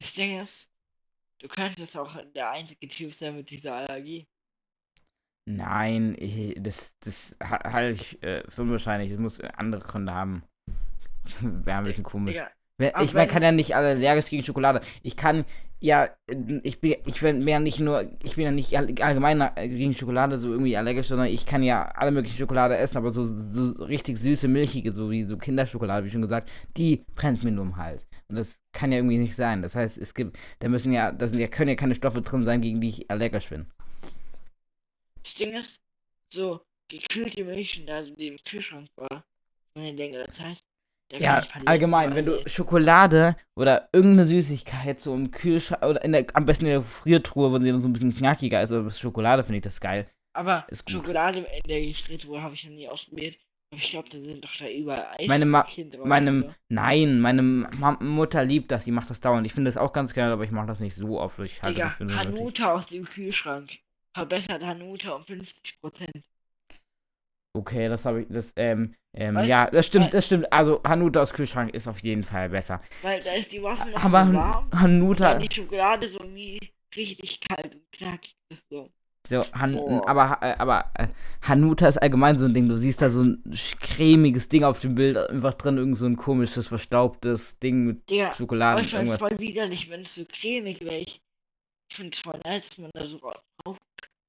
Das 0.00 0.12
Ding 0.14 0.40
ist, 0.40 0.68
du 1.40 1.48
könntest 1.48 1.96
auch 1.96 2.16
der 2.34 2.50
einzige 2.50 2.88
Typ 2.88 3.14
sein 3.14 3.36
mit 3.36 3.50
dieser 3.50 3.74
Allergie. 3.74 4.26
Nein, 5.46 6.16
ich, 6.18 6.54
das, 6.58 6.92
das 7.00 7.34
ha- 7.42 7.70
halte 7.72 8.00
ich 8.00 8.22
äh, 8.22 8.42
für 8.50 8.62
unwahrscheinlich. 8.62 9.10
Das 9.10 9.20
muss 9.20 9.40
andere 9.40 9.82
Gründe 9.82 10.12
haben. 10.14 10.42
Wäre 11.40 11.78
ein 11.78 11.84
bisschen 11.84 12.04
komisch. 12.04 12.32
Digga, 12.34 12.50
Wer- 12.78 12.96
Aber 12.96 13.04
Ich 13.04 13.14
wenn- 13.14 13.28
kann 13.28 13.42
ja 13.42 13.52
nicht 13.52 13.76
allergisch 13.76 14.26
gegen 14.30 14.42
Schokolade. 14.44 14.80
Ich 15.02 15.16
kann 15.16 15.44
ja, 15.84 16.08
ich 16.62 16.80
bin, 16.80 16.96
ich 17.04 17.20
bin 17.20 17.46
ja 17.46 17.60
nicht 17.60 17.78
nur, 17.78 18.10
ich 18.22 18.36
bin 18.36 18.44
ja 18.46 18.50
nicht 18.50 18.74
all- 18.76 18.94
allgemein 19.02 19.40
äh, 19.42 19.68
gegen 19.68 19.92
Schokolade 19.94 20.38
so 20.38 20.50
irgendwie 20.50 20.76
allergisch, 20.78 21.08
sondern 21.08 21.26
ich 21.28 21.44
kann 21.44 21.62
ja 21.62 21.84
alle 21.94 22.10
möglichen 22.10 22.38
Schokolade 22.38 22.74
essen, 22.78 22.96
aber 22.96 23.12
so, 23.12 23.26
so 23.26 23.72
richtig 23.84 24.16
süße, 24.18 24.48
milchige, 24.48 24.94
so 24.94 25.10
wie 25.10 25.24
so 25.24 25.36
Kinderschokolade, 25.36 26.06
wie 26.06 26.10
schon 26.10 26.22
gesagt, 26.22 26.50
die 26.78 27.04
brennt 27.14 27.44
mir 27.44 27.50
nur 27.50 27.66
im 27.66 27.76
Hals. 27.76 28.06
Und 28.28 28.36
das 28.36 28.58
kann 28.72 28.92
ja 28.92 28.98
irgendwie 28.98 29.18
nicht 29.18 29.36
sein. 29.36 29.60
Das 29.60 29.74
heißt, 29.74 29.98
es 29.98 30.14
gibt, 30.14 30.38
da 30.60 30.68
müssen 30.70 30.92
ja, 30.92 31.12
da 31.12 31.28
sind 31.28 31.38
ja, 31.38 31.48
können 31.48 31.68
ja 31.68 31.76
keine 31.76 31.94
Stoffe 31.94 32.22
drin 32.22 32.46
sein, 32.46 32.62
gegen 32.62 32.80
die 32.80 32.88
ich 32.88 33.10
allergisch 33.10 33.50
bin. 33.50 33.66
das 35.22 35.34
Ding 35.34 35.54
ist, 35.54 35.80
so 36.32 36.64
gekühlte 36.88 37.44
Milch, 37.44 37.82
also 37.88 38.14
die 38.14 38.28
im 38.28 38.38
Kühlschrank 38.44 38.88
war, 38.96 39.24
für 39.72 39.80
eine 39.82 39.92
längere 39.92 40.28
Zeit. 40.30 40.62
Ja, 41.12 41.42
allgemein, 41.64 42.14
wenn 42.14 42.24
du. 42.26 42.42
Schokolade 42.48 43.36
oder 43.54 43.88
irgendeine 43.92 44.26
Süßigkeit 44.26 45.00
so 45.00 45.14
im 45.14 45.30
Kühlschrank 45.30 45.84
oder 45.84 46.02
in 46.04 46.12
der, 46.12 46.26
am 46.34 46.44
besten 46.44 46.64
in 46.64 46.70
der 46.72 46.80
Gefriertruhe, 46.80 47.52
wo 47.52 47.58
sie 47.58 47.70
dann 47.70 47.82
so 47.82 47.88
ein 47.88 47.92
bisschen 47.92 48.14
knackiger 48.14 48.62
ist, 48.62 48.72
aber 48.72 48.90
Schokolade 48.90 49.44
finde 49.44 49.58
ich 49.58 49.64
das 49.64 49.80
geil. 49.80 50.06
Aber 50.32 50.64
ist 50.68 50.84
gut. 50.86 50.92
Schokolade 50.94 51.40
in 51.40 51.68
der 51.68 51.80
Gefriertruhe 51.82 52.42
habe 52.42 52.54
ich 52.54 52.64
noch 52.64 52.72
nie 52.72 52.88
ausprobiert. 52.88 53.36
Aber 53.70 53.80
ich 53.80 53.90
glaube, 53.90 54.08
da 54.08 54.18
sind 54.20 54.44
doch 54.44 54.56
da 54.56 54.68
überall 54.68 55.06
Eis. 55.18 55.28
Meine 55.28 55.46
Ma- 55.46 55.62
drauf, 55.62 56.04
Meinem, 56.04 56.42
oder? 56.44 56.54
nein, 56.68 57.20
meine 57.20 57.42
Ma 57.42 57.96
Mutter 58.00 58.44
liebt 58.44 58.70
das, 58.70 58.84
die 58.84 58.90
macht 58.90 59.10
das 59.10 59.20
dauernd. 59.20 59.46
Ich 59.46 59.52
finde 59.52 59.68
das 59.68 59.76
auch 59.76 59.92
ganz 59.92 60.14
geil, 60.14 60.30
aber 60.30 60.44
ich 60.44 60.50
mache 60.50 60.66
das 60.66 60.80
nicht 60.80 60.94
so 60.96 61.20
oft. 61.20 61.38
Ich 61.40 61.62
halte 61.62 61.76
Digga. 61.76 61.98
Hanuta 62.16 62.72
aus 62.74 62.86
dem 62.86 63.04
Kühlschrank. 63.04 63.78
Verbessert 64.14 64.64
Hanuta 64.64 65.12
um 65.12 65.24
50%. 65.24 66.22
Okay, 67.56 67.88
das 67.88 68.04
habe 68.04 68.22
ich, 68.22 68.26
das, 68.28 68.52
ähm, 68.56 68.94
ähm, 69.14 69.36
Weil- 69.36 69.48
ja, 69.48 69.70
das 69.70 69.86
stimmt, 69.86 70.06
weil- 70.06 70.10
das 70.10 70.26
stimmt. 70.26 70.52
Also 70.52 70.82
Hanuta 70.82 71.20
aus 71.22 71.32
Kühlschrank 71.32 71.72
ist 71.72 71.86
auf 71.86 72.00
jeden 72.00 72.24
Fall 72.24 72.48
besser. 72.48 72.80
Weil 73.02 73.20
da 73.22 73.32
ist 73.34 73.52
die 73.52 73.62
Waffe 73.62 73.88
noch 73.90 74.02
Aber 74.04 74.26
so 74.26 74.32
warm. 74.34 74.70
Hanuta, 74.74 75.38
die 75.38 75.54
Schokolade 75.54 76.08
so 76.08 76.18
nie 76.24 76.58
richtig 76.96 77.40
kalt 77.40 77.76
und 77.76 77.92
knackig. 77.92 78.34
ist 78.48 78.62
So. 78.68 78.90
so, 79.28 79.44
Han, 79.52 79.74
Boah. 79.76 80.08
aber, 80.08 80.38
äh, 80.42 80.54
aber 80.58 80.90
äh, 80.94 81.06
Hanuta 81.42 81.86
ist 81.86 81.98
allgemein 81.98 82.36
so 82.40 82.46
ein 82.46 82.54
Ding. 82.54 82.68
Du 82.68 82.76
siehst 82.76 83.00
da 83.00 83.08
so 83.08 83.22
ein 83.22 83.40
cremiges 83.80 84.48
Ding 84.48 84.64
auf 84.64 84.80
dem 84.80 84.96
Bild, 84.96 85.16
einfach 85.16 85.54
drin, 85.54 85.78
irgend 85.78 85.96
so 85.96 86.06
ein 86.06 86.16
komisches, 86.16 86.66
verstaubtes 86.66 87.56
Ding 87.60 87.84
mit 87.84 88.12
aber 88.12 88.34
Schokolade 88.34 88.82
und 88.82 88.92
irgendwas. 88.92 89.20
voll 89.20 89.38
widerlich, 89.38 89.88
wenn 89.90 90.02
es 90.02 90.16
so 90.16 90.24
cremig 90.24 90.80
wäre. 90.80 90.96
Ich, 90.96 91.20
ich 91.88 91.96
find's 91.96 92.18
voll 92.18 92.40
nice, 92.44 92.68
dass 92.70 92.78
man 92.78 92.90
da 92.94 93.06
so 93.06 93.18
drauf 93.64 93.78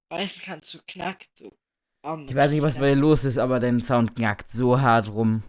beißen 0.10 0.44
kann, 0.44 0.60
so 0.62 0.78
knackt. 0.88 1.30
So. 1.36 1.52
Um, 2.06 2.28
Ich 2.28 2.36
weiß 2.36 2.52
nicht, 2.52 2.62
was 2.62 2.78
bei 2.78 2.94
dir 2.94 3.02
los 3.02 3.26
ist, 3.26 3.40
aber 3.40 3.60
dein 3.60 3.82
Sound 3.82 4.16
knackt 4.16 4.52
so 4.52 4.80
hart 4.80 5.12
rum. 5.12 5.42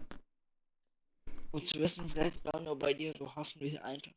Gut 1.51 1.67
zu 1.67 1.79
wissen, 1.79 2.09
vielleicht 2.09 2.43
war 2.45 2.59
nur 2.61 2.77
bei 2.79 2.95
dir 2.95 3.13
so 3.15 3.35
hoffentlich 3.35 3.79
einfach. 3.83 4.11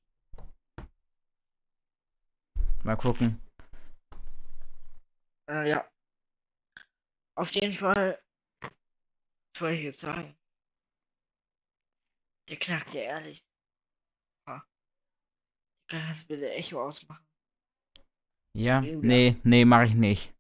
Mal 2.83 2.97
gucken. 2.97 3.39
Äh, 5.51 5.69
ja. 5.69 5.87
Auf 7.35 7.51
jeden 7.53 7.75
Fall. 7.75 8.19
Was 8.63 9.61
wollte 9.61 9.77
ich 9.77 9.85
jetzt 9.85 10.01
sagen? 10.01 10.35
Der 12.49 12.57
knackt 12.57 12.95
ja 12.95 13.03
ehrlich. 13.03 13.45
Ha. 14.49 14.65
Kannst 15.89 16.23
du 16.23 16.29
bitte 16.29 16.51
Echo 16.53 16.83
ausmachen? 16.83 17.27
Ja? 18.55 18.81
Ja. 18.81 18.97
Nee, 18.97 19.37
nee, 19.45 19.67
mach 19.67 19.83
ich 19.83 19.95
nicht. 19.95 20.33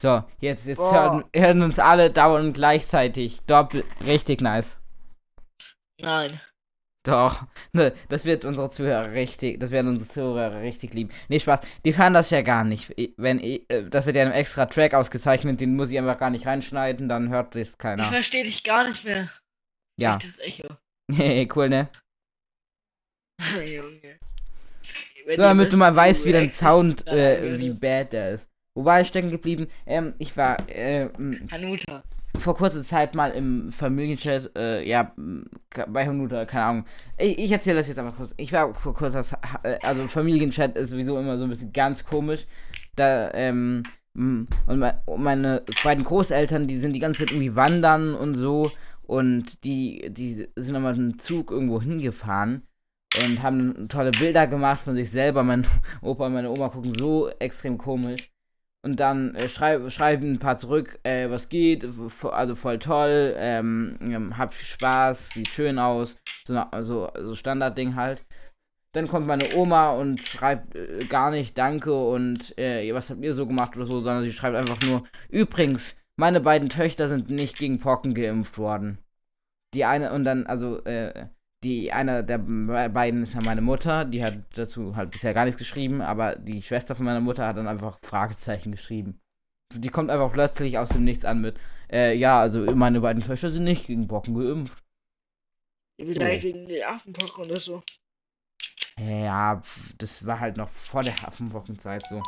So, 0.00 0.22
jetzt, 0.40 0.66
jetzt 0.66 0.78
hören, 0.78 1.24
hören 1.34 1.62
uns 1.62 1.78
alle 1.78 2.10
dauernd 2.10 2.54
gleichzeitig. 2.54 3.40
Doppel, 3.46 3.84
richtig 4.00 4.40
nice. 4.40 4.78
Nein. 6.00 6.40
Doch, 7.04 7.46
ne, 7.72 7.94
das 8.08 8.24
wird 8.24 8.44
unsere 8.44 8.70
Zuhörer 8.70 9.12
richtig, 9.12 9.58
das 9.60 9.70
werden 9.70 9.88
unsere 9.88 10.08
Zuhörer 10.08 10.60
richtig 10.60 10.92
lieben. 10.94 11.10
Nee, 11.28 11.40
Spaß, 11.40 11.60
die 11.84 11.96
hören 11.96 12.12
das 12.12 12.30
ja 12.30 12.42
gar 12.42 12.64
nicht. 12.64 12.92
Wenn, 13.16 13.40
i- 13.40 13.64
äh, 13.68 13.88
das 13.88 14.04
wird 14.04 14.16
ja 14.16 14.22
in 14.22 14.28
einem 14.28 14.38
extra 14.38 14.66
Track 14.66 14.94
ausgezeichnet, 14.94 15.60
den 15.60 15.74
muss 15.74 15.90
ich 15.90 15.98
einfach 15.98 16.18
gar 16.18 16.30
nicht 16.30 16.46
reinschneiden, 16.46 17.08
dann 17.08 17.30
hört 17.30 17.54
das 17.54 17.70
Ich 17.70 17.78
keiner. 17.78 18.04
verstehe 18.04 18.44
dich 18.44 18.62
gar 18.62 18.86
nicht 18.88 19.04
mehr. 19.04 19.30
Ja, 19.98 20.18
Das 20.18 20.38
Echo. 20.38 20.68
cool, 21.56 21.68
ne? 21.70 21.88
Junge. 23.64 24.18
Nur 25.26 25.36
damit 25.36 25.72
du 25.72 25.76
mal 25.76 25.94
weißt, 25.94 26.24
wie 26.24 26.32
dein 26.32 26.50
Sound, 26.50 27.06
äh, 27.06 27.58
wie 27.58 27.70
bad 27.70 28.12
der 28.12 28.32
ist. 28.32 28.48
Wo 28.78 28.84
war 28.84 29.00
ich 29.00 29.08
stecken 29.08 29.30
geblieben? 29.30 29.66
Ähm, 29.86 30.14
ich 30.18 30.36
war, 30.36 30.56
äh, 30.68 31.06
m- 31.18 31.48
Hanuta. 31.50 32.04
vor 32.38 32.54
kurzer 32.54 32.84
Zeit 32.84 33.12
mal 33.16 33.32
im 33.32 33.72
Familienchat, 33.72 34.52
äh, 34.56 34.88
ja, 34.88 35.12
bei 35.88 36.06
Hanuta, 36.06 36.44
keine 36.44 36.64
Ahnung. 36.64 36.84
Ich, 37.18 37.36
ich 37.40 37.50
erzähle 37.50 37.78
das 37.78 37.88
jetzt 37.88 37.98
einfach 37.98 38.14
kurz. 38.16 38.32
Ich 38.36 38.52
war 38.52 38.72
vor 38.76 38.94
kurzer 38.94 39.24
Zeit, 39.24 39.40
äh, 39.64 39.78
also 39.82 40.06
Familienchat 40.06 40.76
ist 40.76 40.90
sowieso 40.90 41.18
immer 41.18 41.36
so 41.38 41.42
ein 41.42 41.50
bisschen 41.50 41.72
ganz 41.72 42.04
komisch. 42.04 42.46
Da, 42.94 43.32
ähm, 43.34 43.82
und 44.14 44.46
me- 44.68 45.02
und 45.06 45.24
meine 45.24 45.64
beiden 45.82 46.04
Großeltern, 46.04 46.68
die 46.68 46.78
sind 46.78 46.92
die 46.92 47.00
ganze 47.00 47.24
Zeit 47.24 47.32
irgendwie 47.32 47.56
wandern 47.56 48.14
und 48.14 48.36
so. 48.36 48.70
Und 49.02 49.64
die, 49.64 50.06
die 50.10 50.46
sind 50.54 50.72
nochmal 50.72 50.94
mit 50.94 51.14
dem 51.14 51.18
Zug 51.18 51.50
irgendwo 51.50 51.82
hingefahren 51.82 52.62
und 53.24 53.42
haben 53.42 53.88
tolle 53.88 54.12
Bilder 54.12 54.46
gemacht 54.46 54.82
von 54.82 54.94
sich 54.94 55.10
selber. 55.10 55.42
Mein 55.42 55.66
Opa 56.00 56.26
und 56.26 56.34
meine 56.34 56.50
Oma 56.50 56.68
gucken 56.68 56.94
so 56.94 57.28
extrem 57.40 57.76
komisch. 57.76 58.30
Und 58.84 59.00
dann 59.00 59.34
äh, 59.34 59.48
schrei 59.48 59.90
schreiben 59.90 60.32
ein 60.32 60.38
paar 60.38 60.56
zurück, 60.56 61.00
äh, 61.02 61.28
was 61.30 61.48
geht, 61.48 61.84
also 61.84 62.54
voll 62.54 62.78
toll, 62.78 63.34
ähm, 63.36 63.98
ähm, 64.00 64.38
hab 64.38 64.54
viel 64.54 64.66
Spaß, 64.66 65.30
sieht 65.30 65.48
schön 65.48 65.78
aus, 65.78 66.16
so, 66.46 66.54
na- 66.54 66.70
so, 66.82 67.10
so 67.14 67.34
Standardding 67.34 67.96
halt. 67.96 68.24
Dann 68.92 69.08
kommt 69.08 69.26
meine 69.26 69.54
Oma 69.54 69.90
und 69.90 70.22
schreibt 70.22 70.76
äh, 70.76 71.04
gar 71.06 71.30
nicht 71.30 71.58
Danke 71.58 71.92
und 71.92 72.56
äh, 72.58 72.92
was 72.94 73.10
habt 73.10 73.22
ihr 73.22 73.34
so 73.34 73.46
gemacht 73.46 73.76
oder 73.76 73.84
so, 73.86 74.00
sondern 74.00 74.24
sie 74.24 74.32
schreibt 74.32 74.56
einfach 74.56 74.80
nur, 74.82 75.04
übrigens, 75.28 75.96
meine 76.16 76.40
beiden 76.40 76.68
Töchter 76.68 77.08
sind 77.08 77.30
nicht 77.30 77.58
gegen 77.58 77.80
Pocken 77.80 78.14
geimpft 78.14 78.58
worden. 78.58 78.98
Die 79.74 79.84
eine, 79.84 80.12
und 80.12 80.24
dann, 80.24 80.46
also, 80.46 80.82
äh, 80.84 81.28
die 81.64 81.92
eine 81.92 82.24
der 82.24 82.38
be- 82.38 82.88
beiden 82.88 83.22
ist 83.22 83.34
ja 83.34 83.40
meine 83.40 83.60
Mutter, 83.60 84.04
die 84.04 84.22
hat 84.22 84.34
dazu 84.56 84.94
halt 84.96 85.10
bisher 85.10 85.34
gar 85.34 85.44
nichts 85.44 85.58
geschrieben, 85.58 86.00
aber 86.00 86.36
die 86.36 86.62
Schwester 86.62 86.94
von 86.94 87.04
meiner 87.04 87.20
Mutter 87.20 87.46
hat 87.46 87.56
dann 87.56 87.68
einfach 87.68 87.98
Fragezeichen 88.02 88.72
geschrieben. 88.72 89.20
Die 89.74 89.88
kommt 89.88 90.10
einfach 90.10 90.32
plötzlich 90.32 90.78
aus 90.78 90.90
dem 90.90 91.04
Nichts 91.04 91.24
an 91.24 91.40
mit, 91.40 91.58
äh, 91.90 92.14
ja, 92.14 92.40
also 92.40 92.60
meine 92.74 93.00
beiden 93.00 93.22
Töchter 93.22 93.50
sind 93.50 93.64
nicht 93.64 93.86
gegen 93.86 94.08
Pocken 94.08 94.34
geimpft. 94.34 94.82
Vielleicht 96.00 96.44
wegen 96.44 96.68
der 96.68 96.90
Affenpocken 96.90 97.44
oder 97.44 97.60
so. 97.60 97.82
Ja, 98.98 99.60
das 99.98 100.24
war 100.26 100.40
halt 100.40 100.56
noch 100.56 100.70
vor 100.70 101.02
der 101.02 101.26
Affenpockenzeit 101.26 102.06
so. 102.06 102.22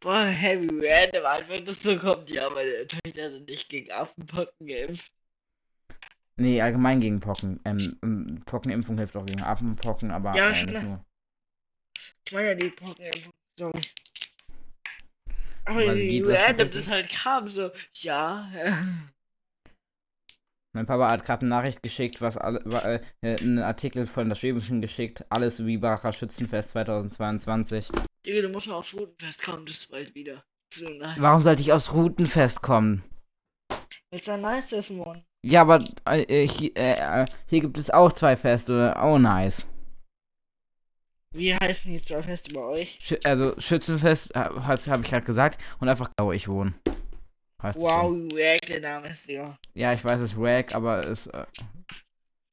Boah, 0.00 0.24
heavy 0.26 0.68
random 0.70 1.24
einfach, 1.26 1.64
dass 1.64 1.82
so 1.82 1.96
kommt. 1.96 2.30
Ja, 2.30 2.48
meine 2.50 2.86
Töchter 2.86 3.30
sind 3.30 3.48
nicht 3.48 3.68
gegen 3.68 3.92
Affenpocken 3.92 4.66
geimpft. 4.66 5.12
Nee, 6.38 6.60
allgemein 6.60 7.00
gegen 7.00 7.20
Pocken. 7.20 7.60
Ähm, 7.64 7.98
ähm, 8.02 8.42
Pockenimpfung 8.44 8.98
hilft 8.98 9.16
auch 9.16 9.24
gegen 9.24 9.40
Affenpocken, 9.42 10.10
aber 10.10 10.34
Ja, 10.34 10.50
äh, 10.50 10.64
nicht 10.64 10.82
nur. 10.82 11.04
Ich 12.26 12.32
meine 12.32 12.48
ja 12.48 12.54
die 12.54 12.70
Pockenimpfung. 12.70 13.32
Sorry. 13.58 13.80
Aber 15.64 15.86
was 15.86 16.38
random 16.38 16.70
das 16.70 16.88
halt 16.88 17.08
kam, 17.08 17.48
so, 17.48 17.70
ja. 17.94 18.48
Mein 20.76 20.86
Papa 20.86 21.08
hat 21.10 21.24
gerade 21.24 21.40
eine 21.40 21.48
Nachricht 21.48 21.82
geschickt, 21.82 22.20
was 22.20 22.36
alle, 22.36 22.60
äh, 23.22 23.26
äh, 23.26 23.40
einen 23.40 23.60
Artikel 23.60 24.06
von 24.06 24.28
der 24.28 24.36
Schwäbischen 24.36 24.82
geschickt. 24.82 25.24
Alles 25.30 25.64
wie 25.64 25.78
Bacher 25.78 26.12
Schützenfest 26.12 26.70
2022. 26.70 27.88
Digga, 28.26 28.42
du 28.42 28.50
musst 28.50 28.66
mal 28.66 28.74
aufs 28.74 28.92
Rotenfest 28.92 29.42
kommen, 29.42 29.64
das 29.64 29.76
ist 29.76 29.90
bald 29.90 30.14
wieder. 30.14 30.44
zu 30.70 30.84
nice. 30.84 31.18
Warum 31.18 31.42
sollte 31.42 31.62
ich 31.62 31.72
aufs 31.72 31.94
Routenfest 31.94 32.60
kommen? 32.60 33.02
Weil 33.70 34.20
es 34.20 34.26
da 34.26 34.36
nice 34.36 34.72
ist, 34.72 34.90
Mann. 34.90 35.24
Ja, 35.44 35.62
aber 35.62 35.84
äh, 36.08 36.22
äh, 36.22 36.48
hier, 36.48 36.76
äh, 36.76 37.22
äh, 37.22 37.26
hier 37.46 37.60
gibt 37.60 37.78
es 37.78 37.90
auch 37.90 38.12
zwei 38.12 38.36
Feste. 38.36 38.94
Oh, 39.00 39.18
nice. 39.18 39.66
Wie 41.32 41.54
heißen 41.54 41.92
die 41.92 42.00
zwei 42.00 42.22
Feste 42.22 42.52
bei 42.54 42.60
euch? 42.60 42.98
Schü 43.00 43.16
also 43.22 43.54
Schützenfest, 43.60 44.34
habe 44.34 45.02
ich 45.02 45.10
gerade 45.10 45.26
gesagt. 45.26 45.60
Und 45.78 45.88
einfach 45.88 46.10
da, 46.16 46.24
wo 46.24 46.32
ich 46.32 46.48
wohne. 46.48 46.74
Heißt 47.62 47.76
es 47.76 47.82
so. 47.82 47.88
Wow, 47.88 48.12
wack, 48.32 48.66
der 48.66 48.80
Name 48.80 49.08
ist 49.08 49.28
ja. 49.28 49.58
Ja, 49.74 49.92
ich 49.92 50.04
weiß, 50.04 50.20
es 50.20 50.32
ist 50.32 50.40
wack, 50.40 50.74
aber 50.74 51.06
es 51.06 51.26
äh, 51.26 51.46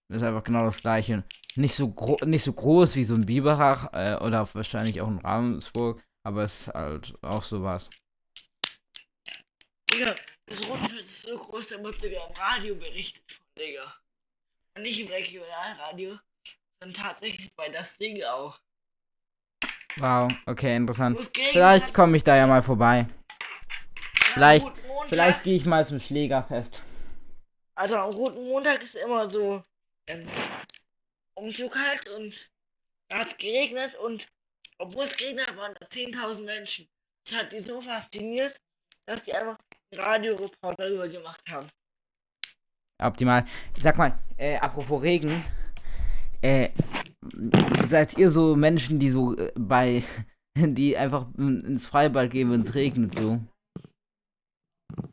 ist 0.09 0.23
einfach 0.23 0.43
genau 0.43 0.63
das 0.63 0.81
gleiche. 0.81 1.23
Nicht 1.55 1.75
so, 1.75 1.89
gro 1.91 2.17
nicht 2.25 2.43
so 2.43 2.53
groß 2.53 2.95
wie 2.95 3.05
so 3.05 3.15
ein 3.15 3.25
Biberach 3.25 3.93
äh, 3.93 4.15
oder 4.23 4.47
wahrscheinlich 4.53 5.01
auch 5.01 5.07
ein 5.07 5.19
Ravensburg, 5.19 6.03
aber 6.23 6.43
es 6.43 6.61
ist 6.61 6.73
halt 6.73 7.13
auch 7.21 7.43
sowas. 7.43 7.89
Digga, 9.91 10.15
das 10.45 10.67
Rotenfest 10.67 10.99
ist 11.09 11.21
so 11.23 11.37
groß, 11.37 11.67
da 11.69 11.83
wird 11.83 12.01
sogar 12.01 12.29
im 12.29 12.35
Radio 12.35 12.75
berichtet 12.75 13.23
von, 13.31 13.45
Digga. 13.57 13.93
Und 14.75 14.81
nicht 14.83 14.99
im 14.99 15.07
Regionalradio, 15.07 16.17
sondern 16.79 17.01
tatsächlich 17.03 17.51
bei 17.55 17.69
das 17.69 17.97
Ding 17.97 18.23
auch. 18.23 18.59
Wow, 19.97 20.31
okay, 20.47 20.75
interessant. 20.75 21.17
Vielleicht 21.51 21.93
komme 21.93 22.17
ich 22.17 22.23
da 22.23 22.35
ja 22.35 22.47
mal 22.47 22.63
vorbei. 22.63 23.07
vielleicht- 24.33 24.67
Vielleicht 25.09 25.43
gehe 25.43 25.55
ich 25.55 25.65
mal 25.65 25.85
zum 25.85 25.99
Schlägerfest. 25.99 26.81
Also 27.75 27.97
am 27.97 28.11
Roten 28.11 28.47
Montag 28.47 28.81
ist 28.81 28.95
immer 28.95 29.29
so 29.29 29.63
ähm, 30.07 30.27
um 31.35 31.51
so 31.51 31.69
kalt 31.69 32.07
und 32.09 32.49
da 33.09 33.19
hat 33.19 33.27
es 33.29 33.37
geregnet 33.37 33.93
und 33.95 34.27
obwohl 34.79 35.03
es 35.05 35.15
geregnet 35.17 35.47
hat, 35.47 35.57
waren 35.57 35.75
da 35.79 35.85
10.000 35.87 36.45
Menschen. 36.45 36.87
Das 37.25 37.35
hat 37.39 37.51
die 37.51 37.59
so 37.59 37.79
fasziniert, 37.81 38.59
dass 39.05 39.23
die 39.23 39.33
einfach 39.33 39.57
Radioreporter 39.97 40.85
darüber 40.85 41.07
gemacht 41.07 41.41
haben. 41.49 41.67
Optimal. 43.01 43.45
Sag 43.79 43.97
mal, 43.97 44.17
äh, 44.37 44.57
apropos 44.57 45.01
Regen. 45.01 45.43
Äh, 46.41 46.69
seid 47.87 48.17
ihr 48.17 48.31
so 48.31 48.55
Menschen, 48.55 48.99
die 48.99 49.09
so 49.09 49.37
äh, 49.37 49.51
bei, 49.57 50.03
die 50.57 50.97
einfach 50.97 51.27
ins 51.37 51.87
Freibad 51.87 52.31
gehen, 52.31 52.51
wenn 52.51 52.61
es 52.61 52.75
regnet, 52.75 53.15
so? 53.15 53.39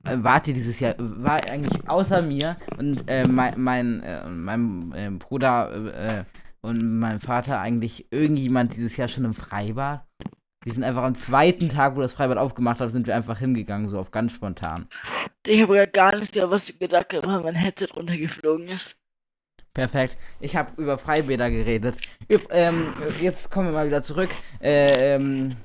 Äh, 0.05 0.19
wart 0.23 0.49
ihr 0.49 0.55
dieses 0.55 0.81
Jahr, 0.81 0.95
war 0.99 1.45
eigentlich 1.49 1.89
außer 1.89 2.23
mir 2.23 2.57
und 2.79 3.09
äh, 3.09 3.27
mein, 3.27 3.61
mein, 3.61 4.03
äh, 4.03 4.29
meinem 4.29 4.93
äh, 4.93 5.11
Bruder 5.11 5.95
äh, 5.95 6.25
und 6.63 6.99
meinem 6.99 7.21
Vater 7.21 7.61
eigentlich 7.61 8.11
irgendjemand 8.11 8.77
dieses 8.77 8.97
Jahr 8.97 9.09
schon 9.09 9.25
im 9.25 9.35
Freibad? 9.35 10.05
Wir 10.63 10.75
sind 10.75 10.85
einfach 10.85 11.05
am 11.05 11.15
zweiten 11.15 11.71
Tag, 11.71 11.97
wo 11.97 12.03
das 12.03 12.13
Freibad 12.13 12.37
aufgemacht 12.37 12.81
hat, 12.81 12.91
sind 12.91 13.07
wir 13.07 13.17
einfach 13.17 13.39
hingegangen, 13.39 13.89
so 13.89 13.99
auf 13.99 14.11
ganz 14.11 14.33
spontan. 14.33 14.89
Ich 15.47 15.63
habe 15.63 15.77
ja 15.77 15.87
gar 15.87 16.15
nicht 16.17 16.35
gehört, 16.35 16.51
was 16.51 16.79
gesagt 16.79 17.15
hast, 17.15 17.27
weil 17.27 17.41
mein 17.41 17.55
Headset 17.55 17.89
runtergeflogen 17.97 18.69
ist. 18.69 18.95
Perfekt. 19.73 20.19
Ich 20.39 20.57
habe 20.57 20.71
über 20.77 20.99
Freibäder 20.99 21.51
geredet. 21.51 21.97
Üb 22.31 22.47
ähm, 22.51 22.93
jetzt 23.21 23.51
kommen 23.51 23.69
wir 23.69 23.73
mal 23.73 23.87
wieder 23.87 24.03
zurück. 24.03 24.31
Äh, 24.61 25.15
ähm, 25.15 25.57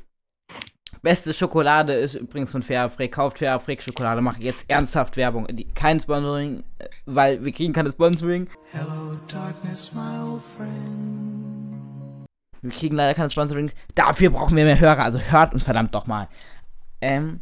beste 1.02 1.34
Schokolade 1.34 1.94
ist 1.94 2.16
übrigens 2.16 2.52
von 2.52 2.62
Fairfreak. 2.62 3.12
Kauft 3.12 3.40
Fairfreak 3.40 3.82
Schokolade. 3.82 4.22
Mache 4.22 4.44
jetzt 4.44 4.70
ernsthaft 4.70 5.18
Werbung. 5.18 5.48
Die, 5.48 5.66
kein 5.74 6.00
Sponsoring, 6.00 6.64
äh, 6.80 6.88
weil 7.06 7.44
wir 7.44 7.52
kriegen 7.52 7.74
keine 7.74 7.92
Sponsoring. 7.92 8.48
Hello, 8.72 9.20
darkness, 9.28 9.92
my 9.94 10.20
old 10.24 10.42
friend. 10.56 11.25
Wir 12.66 12.72
kriegen 12.72 12.96
leider 12.96 13.14
keine 13.14 13.30
Sponsoring. 13.30 13.72
Dafür 13.94 14.30
brauchen 14.32 14.56
wir 14.56 14.66
mehr 14.66 14.80
Hörer. 14.80 15.04
Also 15.04 15.20
hört 15.20 15.54
uns 15.54 15.64
verdammt 15.64 15.94
doch 15.94 16.08
mal. 16.08 16.28
Ähm, 17.02 17.42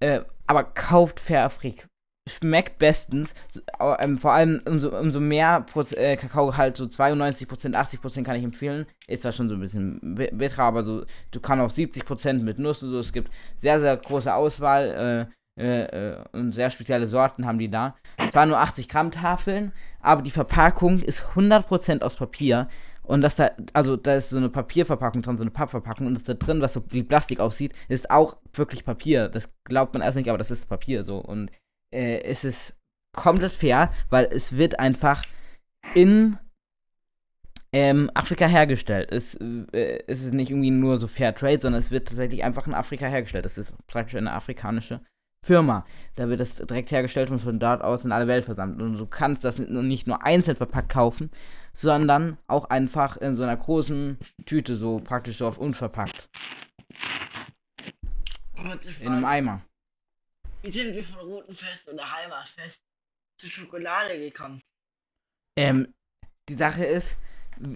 äh, 0.00 0.20
aber 0.46 0.64
kauft 0.64 1.20
Fairfreak. 1.20 1.86
Schmeckt 2.28 2.78
bestens. 2.78 3.34
So, 3.50 3.60
ähm, 3.98 4.18
vor 4.18 4.32
allem 4.32 4.60
umso, 4.66 4.96
umso 4.96 5.18
mehr 5.18 5.60
Proz 5.62 5.92
äh, 5.92 6.16
Kakao 6.16 6.56
halt 6.56 6.76
so 6.76 6.84
92%, 6.84 7.74
80% 7.74 8.22
kann 8.22 8.36
ich 8.36 8.44
empfehlen. 8.44 8.86
Ist 9.08 9.22
zwar 9.22 9.32
schon 9.32 9.48
so 9.48 9.56
ein 9.56 9.60
bisschen 9.60 9.98
bi- 10.14 10.30
bitter, 10.32 10.62
aber 10.62 10.84
so, 10.84 11.04
du 11.32 11.40
kannst 11.40 11.62
auch 11.64 11.76
70% 11.76 12.34
mit 12.34 12.58
Nuss 12.60 12.82
und 12.82 12.92
so. 12.92 12.98
Es 13.00 13.12
gibt 13.12 13.30
sehr, 13.56 13.80
sehr 13.80 13.96
große 13.96 14.32
Auswahl 14.32 15.28
äh, 15.58 15.62
äh, 15.62 16.12
äh, 16.12 16.24
und 16.32 16.52
sehr 16.52 16.70
spezielle 16.70 17.06
Sorten 17.08 17.44
haben 17.44 17.58
die 17.58 17.70
da. 17.70 17.96
Zwar 18.30 18.46
nur 18.46 18.58
80 18.58 18.88
Gramm 18.88 19.10
Tafeln, 19.10 19.72
aber 20.00 20.22
die 20.22 20.30
Verpackung 20.30 21.00
ist 21.00 21.24
100% 21.34 22.02
aus 22.02 22.16
Papier. 22.16 22.68
Und 23.02 23.22
das 23.22 23.34
da, 23.34 23.50
also 23.72 23.96
da 23.96 24.14
ist 24.14 24.30
so 24.30 24.36
eine 24.36 24.48
Papierverpackung 24.48 25.22
drin, 25.22 25.36
so 25.36 25.42
eine 25.42 25.50
Pappverpackung 25.50 26.06
und 26.06 26.14
das 26.14 26.24
da 26.24 26.34
drin, 26.34 26.60
was 26.60 26.72
so 26.72 26.84
wie 26.90 27.02
Plastik 27.02 27.40
aussieht, 27.40 27.74
ist 27.88 28.10
auch 28.10 28.36
wirklich 28.52 28.84
Papier. 28.84 29.28
Das 29.28 29.50
glaubt 29.64 29.94
man 29.94 30.02
erst 30.02 30.16
nicht, 30.16 30.28
aber 30.28 30.38
das 30.38 30.50
ist 30.50 30.68
Papier 30.68 31.04
so. 31.04 31.18
Und 31.18 31.50
äh, 31.90 32.20
es 32.22 32.44
ist 32.44 32.76
komplett 33.12 33.52
fair, 33.52 33.90
weil 34.08 34.28
es 34.30 34.56
wird 34.56 34.78
einfach 34.78 35.24
in 35.94 36.38
ähm, 37.72 38.10
Afrika 38.14 38.46
hergestellt. 38.46 39.10
Es, 39.10 39.34
äh, 39.34 40.02
es 40.06 40.22
ist 40.22 40.32
nicht 40.32 40.50
irgendwie 40.50 40.70
nur 40.70 40.98
so 40.98 41.08
Fair 41.08 41.34
Trade, 41.34 41.60
sondern 41.60 41.80
es 41.80 41.90
wird 41.90 42.08
tatsächlich 42.08 42.44
einfach 42.44 42.66
in 42.66 42.74
Afrika 42.74 43.06
hergestellt. 43.06 43.46
Es 43.46 43.58
ist 43.58 43.74
praktisch 43.86 44.16
eine 44.16 44.32
afrikanische 44.32 45.00
Firma. 45.44 45.84
Da 46.14 46.28
wird 46.28 46.40
es 46.40 46.54
direkt 46.54 46.92
hergestellt 46.92 47.30
und 47.30 47.40
von 47.40 47.58
dort 47.58 47.82
aus 47.82 48.04
in 48.04 48.12
alle 48.12 48.28
Welt 48.28 48.44
versandt. 48.44 48.80
Und 48.80 48.96
du 48.96 49.06
kannst 49.06 49.44
das 49.44 49.58
nicht 49.58 50.06
nur 50.06 50.24
einzeln 50.24 50.56
verpackt 50.56 50.90
kaufen, 50.90 51.30
sondern 51.72 52.38
auch 52.46 52.66
einfach 52.70 53.16
in 53.16 53.34
so 53.34 53.42
einer 53.42 53.56
großen 53.56 54.18
Tüte, 54.46 54.76
so 54.76 55.00
praktisch 55.00 55.38
so 55.38 55.46
auf 55.46 55.58
unverpackt. 55.58 56.28
In 59.00 59.08
einem. 59.08 59.24
Eimer. 59.24 59.62
Wie 60.62 60.70
sind 60.70 60.94
wir 60.94 61.02
von 61.02 61.28
Rotenfest 61.28 61.88
oder 61.88 62.04
Heimatfest 62.12 62.80
zu 63.36 63.48
Schokolade 63.48 64.16
gekommen? 64.18 64.62
Ähm, 65.56 65.92
die 66.48 66.54
Sache 66.54 66.84
ist, 66.84 67.16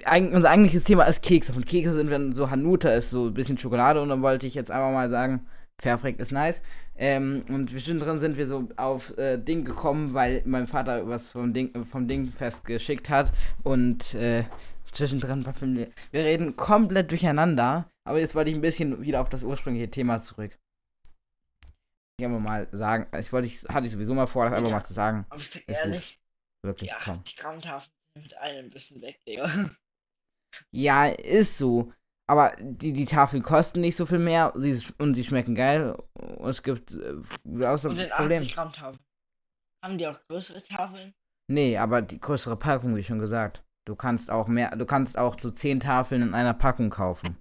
eig 0.04 0.32
unser 0.32 0.50
eigentliches 0.50 0.84
Thema 0.84 1.04
ist 1.04 1.22
Kekse. 1.22 1.52
Von 1.52 1.64
Kekse 1.64 1.94
sind 1.94 2.10
wir 2.10 2.32
so 2.34 2.48
Hanuta 2.48 2.90
ist 2.90 3.10
so 3.10 3.26
ein 3.26 3.34
bisschen 3.34 3.58
Schokolade 3.58 4.00
und 4.00 4.08
dann 4.08 4.22
wollte 4.22 4.46
ich 4.46 4.54
jetzt 4.54 4.70
einfach 4.70 4.92
mal 4.92 5.10
sagen, 5.10 5.48
Fairfreak 5.80 6.18
ist 6.18 6.32
nice. 6.32 6.62
Ähm, 6.96 7.44
und 7.48 7.72
bestimmt 7.72 8.02
drin 8.02 8.18
sind 8.18 8.36
wir 8.36 8.46
so 8.46 8.68
auf 8.76 9.16
äh, 9.18 9.36
Ding 9.38 9.64
gekommen, 9.64 10.14
weil 10.14 10.42
mein 10.46 10.66
Vater 10.66 11.06
was 11.06 11.32
vom 11.32 11.52
Ding, 11.52 11.84
vom 11.84 12.08
Ding 12.08 12.32
festgeschickt 12.32 13.10
hat 13.10 13.32
und 13.62 14.14
äh, 14.14 14.44
zwischendrin 14.90 15.44
war 15.44 15.52
Familie. 15.52 15.90
Wir 16.10 16.24
reden 16.24 16.56
komplett 16.56 17.10
durcheinander, 17.10 17.90
aber 18.04 18.18
jetzt 18.18 18.34
wollte 18.34 18.50
ich 18.50 18.56
ein 18.56 18.62
bisschen 18.62 19.02
wieder 19.02 19.20
auf 19.20 19.28
das 19.28 19.42
ursprüngliche 19.42 19.90
Thema 19.90 20.22
zurück. 20.22 20.58
Ich 22.18 22.24
einfach 22.24 22.40
mal 22.40 22.66
sagen, 22.72 23.06
ich 23.18 23.30
wollte, 23.30 23.46
ich 23.46 23.62
hatte 23.68 23.84
ich 23.86 23.92
sowieso 23.92 24.14
mal 24.14 24.26
vor, 24.26 24.46
das 24.46 24.54
einfach 24.54 24.70
Ja. 24.70 24.76
mal 24.76 24.84
zu 24.84 24.94
sagen. 24.94 25.26
Aber 25.28 25.40
ich 25.40 25.50
sag 25.50 25.62
ehrlich, 25.68 26.18
Wirklich, 26.62 26.90
die 26.90 26.96
komm. 27.04 27.18
80 27.18 27.36
Gramm 27.36 27.60
Tafeln 27.60 27.90
sind 28.14 28.22
mit 28.22 28.38
einem 28.38 28.64
ein 28.66 28.70
bisschen 28.70 29.02
weg, 29.02 29.20
Digga. 29.28 29.70
Ja, 30.70 31.06
ist 31.08 31.58
so. 31.58 31.92
Aber 32.28 32.56
die, 32.58 32.92
die 32.92 33.04
Tafeln 33.04 33.42
kosten 33.42 33.80
nicht 33.80 33.96
so 33.96 34.04
viel 34.04 34.18
mehr 34.18 34.52
sie, 34.56 34.84
und 34.98 35.14
sie 35.14 35.24
schmecken 35.24 35.54
geil. 35.54 35.96
Und 36.14 36.48
es 36.48 36.62
gibt 36.62 36.92
äh, 36.94 37.64
außer 37.64 37.90
Und 37.90 37.96
sind 37.96 38.10
Problem. 38.10 38.42
80 38.42 38.54
Gramm 38.54 38.72
Tafeln. 38.72 39.04
Haben 39.84 39.98
die 39.98 40.06
auch 40.06 40.18
größere 40.28 40.62
Tafeln? 40.64 41.14
Nee, 41.48 41.78
aber 41.78 42.02
die 42.02 42.18
größere 42.18 42.56
Packung, 42.56 42.96
wie 42.96 43.04
schon 43.04 43.20
gesagt. 43.20 43.62
Du 43.86 43.94
kannst 43.94 44.30
auch 44.30 44.48
mehr, 44.48 44.74
du 44.74 44.84
kannst 44.84 45.16
auch 45.16 45.38
so 45.38 45.50
10 45.50 45.78
Tafeln 45.78 46.22
in 46.22 46.34
einer 46.34 46.54
Packung 46.54 46.90
kaufen. 46.90 47.36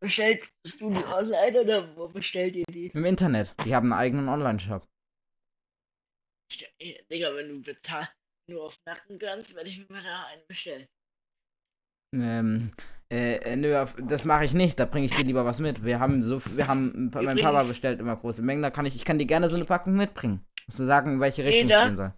Bestellst 0.00 0.50
du 0.80 0.90
die 0.90 1.04
online 1.04 1.60
oder 1.60 1.96
wo 1.96 2.08
bestellt 2.08 2.56
ihr 2.56 2.66
die? 2.66 2.88
Im 2.88 3.04
Internet. 3.04 3.54
Die 3.64 3.74
haben 3.74 3.92
einen 3.92 4.00
eigenen 4.00 4.28
Online-Shop. 4.28 4.84
Digga, 7.10 7.34
wenn 7.34 7.48
du 7.48 7.62
bezahlst, 7.62 8.12
nur 8.48 8.64
auf 8.66 8.78
Nacken 8.84 9.18
gönnst, 9.18 9.54
werde 9.54 9.70
ich 9.70 9.78
mir 9.78 9.86
mal 9.88 10.02
da 10.02 10.26
einen 10.26 10.42
bestellen. 10.46 10.86
Ähm, 12.14 12.72
äh, 13.10 13.56
nö, 13.56 13.84
das 14.02 14.24
mache 14.24 14.44
ich 14.44 14.52
nicht. 14.54 14.78
Da 14.80 14.84
bringe 14.84 15.06
ich 15.06 15.14
dir 15.14 15.24
lieber 15.24 15.44
was 15.44 15.58
mit. 15.60 15.84
Wir 15.84 16.00
haben 16.00 16.22
so, 16.22 16.40
viel- 16.40 16.56
wir 16.56 16.66
haben, 16.66 17.10
mein 17.14 17.36
Papa 17.36 17.50
Übrigens- 17.50 17.68
bestellt 17.68 18.00
immer 18.00 18.16
große 18.16 18.42
Mengen. 18.42 18.62
Da 18.62 18.70
kann 18.70 18.86
ich, 18.86 18.96
ich 18.96 19.04
kann 19.04 19.18
dir 19.18 19.26
gerne 19.26 19.48
so 19.48 19.56
eine 19.56 19.64
Packung 19.64 19.96
mitbringen. 19.96 20.44
Musst 20.66 20.78
du 20.80 20.86
sagen, 20.86 21.14
in 21.14 21.20
welche 21.20 21.44
Richtung 21.44 21.70
es 21.70 21.76
Jeder? 21.76 21.86
gehen 21.86 21.96
soll. 21.96 22.12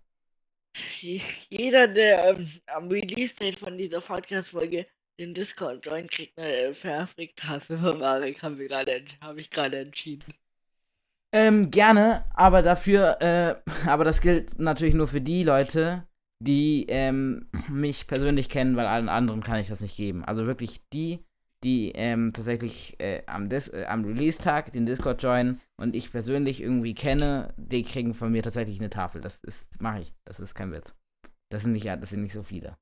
Jeder, 1.51 1.89
der 1.89 2.25
ähm, 2.37 2.49
am 2.67 2.89
Release-Date 2.89 3.59
von 3.59 3.77
dieser 3.77 4.01
Podcast-Folge 4.01 4.87
den 5.19 5.35
Discord 5.35 5.85
joint, 5.85 6.11
kriegt 6.11 6.39
eine 6.39 6.53
äh, 6.53 6.73
Perfekt-Tafel 6.73 7.77
von 7.79 7.99
Marek, 7.99 8.43
haben 8.43 8.57
wir 8.59 8.69
gerade, 8.69 8.93
ent- 8.93 9.19
habe 9.21 9.41
ich 9.41 9.51
gerade 9.51 9.79
entschieden. 9.79 10.33
Ähm, 11.33 11.71
gerne, 11.71 12.25
aber 12.35 12.63
dafür, 12.63 13.21
äh, 13.21 13.57
aber 13.87 14.05
das 14.05 14.21
gilt 14.21 14.59
natürlich 14.59 14.95
nur 14.95 15.09
für 15.09 15.21
die 15.21 15.43
Leute, 15.43 16.07
die 16.41 16.87
ähm, 16.89 17.49
mich 17.69 18.07
persönlich 18.07 18.49
kennen, 18.49 18.77
weil 18.77 18.87
allen 18.87 19.09
anderen 19.09 19.43
kann 19.43 19.61
ich 19.61 19.69
das 19.69 19.81
nicht 19.81 19.97
geben. 19.97 20.25
Also 20.25 20.47
wirklich 20.47 20.81
die, 20.93 21.25
die 21.65 21.91
ähm, 21.93 22.33
tatsächlich 22.33 22.99
äh, 23.01 23.23
am, 23.27 23.49
Dis 23.49 23.69
äh, 23.69 23.85
am 23.87 24.05
Release-Tag 24.05 24.73
den 24.73 24.87
Discord 24.87 25.23
joinen 25.23 25.61
und 25.77 25.97
ich 25.97 26.11
persönlich 26.13 26.61
irgendwie 26.61 26.95
kenne, 26.95 27.53
die 27.57 27.83
kriegen 27.83 28.15
von 28.15 28.31
mir 28.31 28.43
tatsächlich 28.43 28.79
eine 28.79 28.91
Tafel. 28.91 29.21
Das 29.21 29.43
ist, 29.43 29.67
mache 29.81 30.01
ich. 30.01 30.13
Das 30.25 30.39
ist 30.39 30.55
kein 30.55 30.73
Witz. 30.73 30.95
Das 31.51 31.63
sind 31.63 31.73
nicht, 31.73 31.85
ja, 31.85 31.97
das 31.97 32.11
sind 32.11 32.23
nicht 32.23 32.35
so 32.35 32.43
viele. 32.43 32.77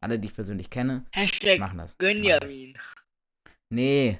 Alle, 0.00 0.18
die 0.18 0.28
ich 0.28 0.34
persönlich 0.34 0.70
kenne, 0.70 1.04
Hashtag 1.12 1.60
machen 1.60 1.78
das. 1.78 1.96
Gönjamin. 1.98 2.76
Nee. 3.70 4.18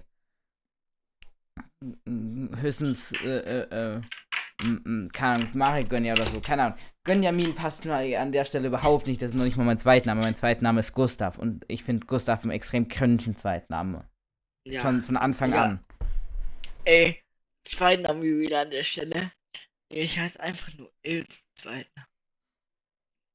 höchstens, 2.61 3.13
äh, 3.25 3.65
äh, 3.65 3.97
äh, 3.97 4.01
keine 5.13 5.35
Ahnung, 5.35 5.49
Marek 5.55 5.89
Gönja 5.89 6.13
oder 6.13 6.27
so, 6.27 6.41
keine 6.41 6.63
Ahnung. 6.65 6.79
Gönjamin 7.05 7.55
passt 7.55 7.85
mir 7.85 8.21
an 8.21 8.33
der 8.33 8.45
Stelle 8.45 8.69
überhaupt 8.69 9.07
nicht, 9.07 9.21
das 9.23 9.31
ist 9.31 9.37
noch 9.37 9.45
nicht 9.45 9.57
mal 9.57 9.65
mein 9.65 9.79
Zweitname. 9.79 10.21
Mein 10.21 10.35
Zweitname 10.35 10.81
ist 10.81 10.93
Gustav 10.93 11.39
und 11.39 11.65
ich 11.69 11.85
finde 11.85 12.07
Gustav 12.07 12.43
einen 12.43 12.53
extrem 12.53 12.89
cringe 12.89 13.35
Zweitname. 13.35 14.09
Ja. 14.65 14.81
Schon 14.81 15.03
von 15.03 15.17
Anfang 15.17 15.53
Ja. 15.53 15.65
an. 15.65 15.85
Ey, 16.85 17.21
zweiten 17.65 18.03
Namen 18.03 18.23
wieder 18.23 18.61
an 18.61 18.71
der 18.71 18.85
Stelle. 18.85 19.33
Ich 19.89 20.19
heiße 20.19 20.39
einfach 20.41 20.73
nur 20.79 20.91
Il 21.03 21.27
zum 21.29 21.43
zweiten. 21.55 21.91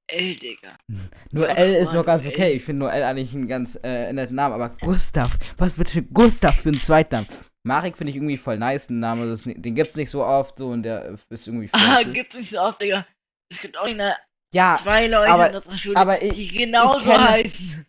L, 0.09 0.35
Digga. 0.35 0.77
Nur 1.31 1.49
L 1.49 1.75
ist 1.75 1.91
noch 1.91 2.05
ganz 2.05 2.25
okay. 2.25 2.53
Ich 2.53 2.63
finde 2.63 2.79
nur 2.85 2.93
L 2.93 3.03
eigentlich 3.03 3.33
einen 3.35 3.49
ganz 3.49 3.77
äh, 3.83 4.13
netten 4.13 4.37
Namen. 4.37 4.53
Aber 4.55 4.69
Gustav, 4.69 5.37
was 5.57 5.75
bitte 5.75 6.01
Gustav 6.01 6.55
für 6.61 6.69
einen 6.69 6.79
Zweitnamen? 6.79 7.27
Marek 7.67 7.95
finde 7.97 8.09
ich 8.11 8.15
irgendwie 8.17 8.37
voll 8.37 8.57
nice, 8.57 8.89
ein 8.89 8.99
Name. 8.99 9.27
Das, 9.27 9.43
den 9.43 9.75
gibt's 9.75 9.95
nicht 9.95 10.09
so 10.09 10.23
oft 10.23 10.57
so 10.57 10.69
und 10.69 10.83
der 10.83 11.17
ist 11.29 11.47
irgendwie 11.47 11.67
voll. 11.67 11.79
Ah, 11.83 11.99
cool. 12.03 12.13
gibt's 12.13 12.35
nicht 12.35 12.49
so 12.49 12.59
oft, 12.59 12.81
Digga. 12.81 13.05
Es 13.51 13.59
gibt 13.61 13.77
auch 13.77 13.85
eine, 13.85 14.15
ja, 14.53 14.77
zwei 14.81 15.07
Leute 15.07 15.31
aber- 15.31 15.49
in 15.49 15.55
unserer 15.57 15.77
Schule, 15.77 15.97
aber 15.97 16.21
ich- 16.21 16.33
die 16.33 16.47
genauso 16.47 17.05
kenne- 17.05 17.29
heißen. 17.29 17.85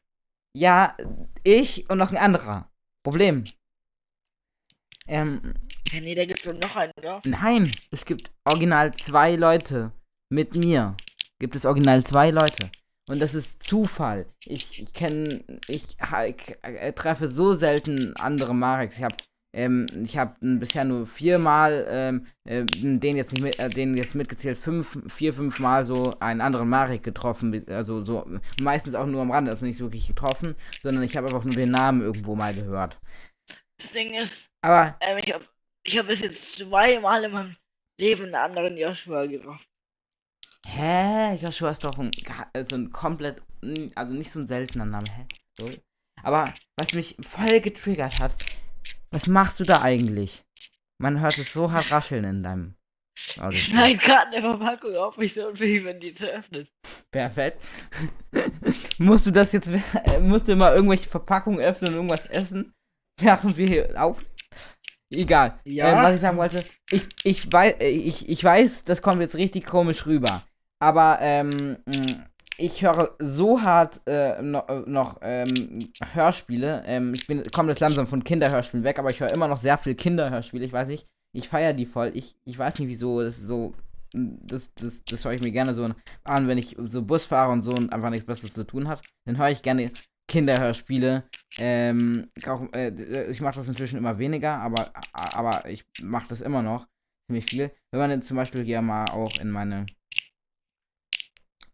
ja, 0.55 0.97
ich 1.45 1.89
und 1.91 1.99
noch 1.99 2.11
ein 2.11 2.17
anderer. 2.19 2.69
Problem. 3.03 3.45
Ähm, 5.07 5.55
Ja, 5.93 6.01
nee, 6.01 6.15
da 6.15 6.25
gibt's 6.27 6.43
doch 6.43 6.53
noch 6.53 6.77
einen, 6.77 6.93
oder? 6.99 7.23
nein, 7.25 7.73
es 7.91 8.05
gibt 8.05 8.31
original 8.45 8.93
zwei 8.95 9.37
Leute. 9.37 9.93
Mit 10.31 10.55
mir 10.55 10.95
gibt 11.39 11.57
es 11.57 11.65
original 11.65 12.05
zwei 12.05 12.31
Leute. 12.31 12.71
Und 13.09 13.21
das 13.21 13.33
ist 13.35 13.63
Zufall. 13.63 14.27
Ich, 14.45 14.83
ich 14.83 14.93
kenne, 14.93 15.43
ich, 15.67 15.97
ha- 15.99 16.27
ich 16.27 16.55
äh, 16.61 16.93
treffe 16.93 17.29
so 17.31 17.55
selten 17.55 18.15
andere 18.19 18.55
Mareks. 18.55 18.99
Ich 18.99 19.03
habe 19.03 19.17
ähm, 19.55 19.87
ich 20.05 20.19
habe 20.19 20.37
bisher 20.41 20.85
nur 20.85 21.07
viermal, 21.07 21.87
ähm, 21.89 22.27
äh, 22.45 22.65
den 22.65 23.17
jetzt 23.17 23.33
nicht 23.33 23.43
mit, 23.43 23.59
äh, 23.59 23.71
den 23.71 23.97
jetzt 23.97 24.15
mitgezählt, 24.15 24.59
fünf, 24.59 24.99
vier, 25.09 25.33
fünf 25.33 25.59
Mal 25.59 25.85
so 25.85 26.13
einen 26.21 26.41
anderen 26.43 26.69
Marek 26.69 27.03
getroffen. 27.03 27.65
Also 27.69 28.05
so 28.05 28.27
meistens 28.61 28.95
auch 28.95 29.07
nur 29.07 29.23
am 29.23 29.31
Rande, 29.31 29.51
also 29.51 29.65
nicht 29.65 29.81
wirklich 29.81 30.07
getroffen, 30.07 30.55
sondern 30.83 31.03
ich 31.03 31.17
habe 31.17 31.29
einfach 31.29 31.45
nur 31.45 31.55
den 31.55 31.71
Namen 31.71 32.03
irgendwo 32.03 32.35
mal 32.35 32.55
gehört. 32.55 33.01
Das 33.79 33.91
Ding 33.93 34.13
ist, 34.15 34.51
Aber 34.61 34.97
ähm, 35.01 35.19
ich 35.19 35.33
hab, 35.33 35.43
ich 35.83 35.99
hab 35.99 36.07
bis 36.09 36.21
jetzt 36.21 36.57
zweimal 36.57 37.25
in 37.25 37.33
meinem 37.33 37.57
Leben 37.99 38.25
einen 38.25 38.35
anderen 38.35 38.77
Joshua 38.77 39.25
getroffen. 39.27 39.65
Hä? 40.67 41.37
Joshua 41.37 41.71
ist 41.71 41.85
doch 41.85 41.99
ein, 41.99 42.11
also 42.53 42.77
ein 42.77 42.91
komplett, 42.91 43.41
also 43.95 44.13
nicht 44.13 44.31
so 44.31 44.41
ein 44.41 44.47
seltener 44.47 44.85
Name, 44.85 45.07
hä? 45.11 45.27
So. 45.59 45.71
Aber 46.23 46.53
was 46.77 46.93
mich 46.93 47.17
voll 47.21 47.61
getriggert 47.61 48.19
hat, 48.19 48.37
was 49.11 49.27
machst 49.27 49.61
du 49.61 49.65
da 49.65 49.83
eigentlich? 49.83 50.45
Man 50.99 51.21
hört 51.21 51.39
es 51.39 51.53
so 51.53 51.71
hart 51.71 51.91
rascheln 51.91 52.25
in 52.25 52.43
deinem 52.43 52.75
Audio. 53.37 53.51
Ich 53.51 53.65
schneide 53.65 53.99
gerade 53.99 54.37
eine 54.37 54.41
Verpackung 54.41 54.97
auf 54.97 55.17
mich 55.17 55.35
so 55.35 55.49
und 55.49 55.59
will, 55.61 55.85
wenn 55.85 56.01
die 56.01 56.13
zu 56.13 56.27
öffnen. 56.27 56.69
Perfekt. 57.11 57.63
musst 58.99 59.27
du 59.27 59.31
das 59.31 59.53
jetzt, 59.53 59.69
äh, 59.69 60.21
musst 60.21 60.49
du 60.49 60.53
immer 60.53 60.75
irgendwelche 60.75 61.09
Verpackungen 61.09 61.61
öffnen 61.61 61.91
und 61.91 61.97
irgendwas 61.97 62.27
essen, 62.27 62.75
während 63.21 63.57
wir 63.57 63.67
hier 63.67 64.03
auf? 64.03 64.21
Egal. 65.11 65.59
Ja. 65.65 65.99
Ähm, 65.99 66.05
was 66.05 66.15
ich 66.17 66.21
sagen 66.21 66.37
wollte, 66.37 66.65
ich, 66.91 67.07
ich, 67.25 67.53
weiß, 67.53 67.77
ich, 67.81 68.29
ich 68.29 68.45
weiß, 68.45 68.85
das 68.85 69.03
kommt 69.03 69.21
jetzt 69.21 69.37
richtig 69.37 69.65
komisch 69.65 70.07
rüber. 70.07 70.43
Aber 70.81 71.19
ähm, 71.21 71.79
mh, 71.87 72.28
ich 72.59 72.83
höre 72.83 73.15
so 73.21 73.63
hart 73.63 74.01
äh, 74.07 74.43
noch, 74.43 74.69
äh, 74.69 74.83
noch 74.87 75.19
ähm, 75.23 75.91
Hörspiele. 76.13 76.83
Ähm, 76.87 77.15
ich 77.15 77.27
bin 77.27 77.49
komme 77.53 77.71
jetzt 77.71 77.81
langsam 77.81 78.07
von 78.07 78.25
Kinderhörspielen 78.25 78.85
weg, 78.85 78.99
aber 78.99 79.11
ich 79.11 79.21
höre 79.21 79.33
immer 79.33 79.47
noch 79.47 79.59
sehr 79.59 79.79
viel 79.79 79.95
Kinderhörspiele. 79.95 80.65
Ich 80.65 80.73
weiß 80.73 80.89
nicht, 80.89 81.07
ich 81.33 81.49
feiere 81.49 81.73
die 81.73 81.87
voll. 81.87 82.11
Ich, 82.15 82.37
ich 82.45 82.59
weiß 82.59 82.79
nicht 82.79 82.89
wieso. 82.89 83.23
Das 83.23 83.39
so. 83.39 83.75
Das, 84.13 84.73
das, 84.75 85.05
das 85.05 85.25
höre 85.25 85.35
ich 85.35 85.43
mir 85.43 85.53
gerne 85.53 85.75
so 85.75 85.87
an, 86.25 86.49
wenn 86.49 86.57
ich 86.57 86.77
so 86.89 87.03
Bus 87.03 87.27
fahre 87.27 87.53
und 87.53 87.61
so 87.61 87.73
und 87.73 87.93
einfach 87.93 88.09
nichts 88.09 88.27
Besseres 88.27 88.55
zu 88.55 88.65
tun 88.65 88.89
hat. 88.89 89.03
Dann 89.27 89.37
höre 89.37 89.51
ich 89.51 89.61
gerne 89.61 89.93
Kinderhörspiele. 90.29 91.25
Ähm, 91.59 92.31
auch, 92.47 92.73
äh, 92.73 93.31
ich 93.31 93.43
mache 93.43 93.57
das 93.57 93.69
inzwischen 93.69 93.99
immer 93.99 94.19
weniger, 94.19 94.59
aber, 94.61 94.93
aber 95.13 95.69
ich 95.69 95.85
mache 96.01 96.27
das 96.29 96.41
immer 96.41 96.63
noch 96.63 96.87
ziemlich 97.27 97.45
viel. 97.45 97.71
Wenn 97.91 98.01
man 98.01 98.11
jetzt 98.11 98.29
zum 98.29 98.39
Beispiel 98.39 98.65
hier 98.65 98.81
mal 98.81 99.05
auch 99.11 99.39
in 99.39 99.51
meine 99.51 99.85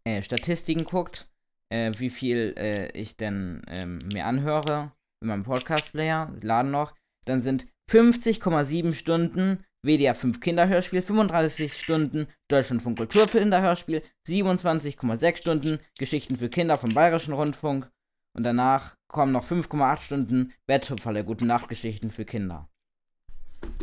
äh, 0.05 0.21
Statistiken 0.23 0.85
guckt, 0.85 1.27
äh, 1.69 1.91
wie 1.97 2.09
viel 2.09 2.53
äh, 2.57 2.91
ich 2.91 3.17
denn 3.17 3.61
ähm, 3.67 3.99
mir 4.13 4.25
anhöre 4.25 4.91
in 5.21 5.27
meinem 5.27 5.43
Podcast-Player, 5.43 6.33
laden 6.41 6.71
noch, 6.71 6.93
dann 7.25 7.41
sind 7.41 7.65
50,7 7.91 8.93
Stunden 8.93 9.63
WDR 9.83 10.15
5 10.15 10.39
Kinderhörspiel, 10.39 11.01
35 11.01 11.73
Stunden 11.73 12.27
Deutschlandfunk 12.47 12.97
Kultur 12.97 13.27
für 13.27 13.39
Kinderhörspiel, 13.39 14.01
27,6 14.27 15.37
Stunden 15.37 15.79
Geschichten 15.97 16.37
für 16.37 16.49
Kinder 16.49 16.77
vom 16.77 16.93
Bayerischen 16.93 17.33
Rundfunk 17.33 17.91
und 18.35 18.43
danach 18.43 18.95
kommen 19.07 19.31
noch 19.31 19.45
5,8 19.45 20.01
Stunden 20.01 20.53
Betthupferle 20.65 21.23
Gute 21.23 21.45
Nachtgeschichten 21.45 22.11
für 22.11 22.25
Kinder. 22.25 22.67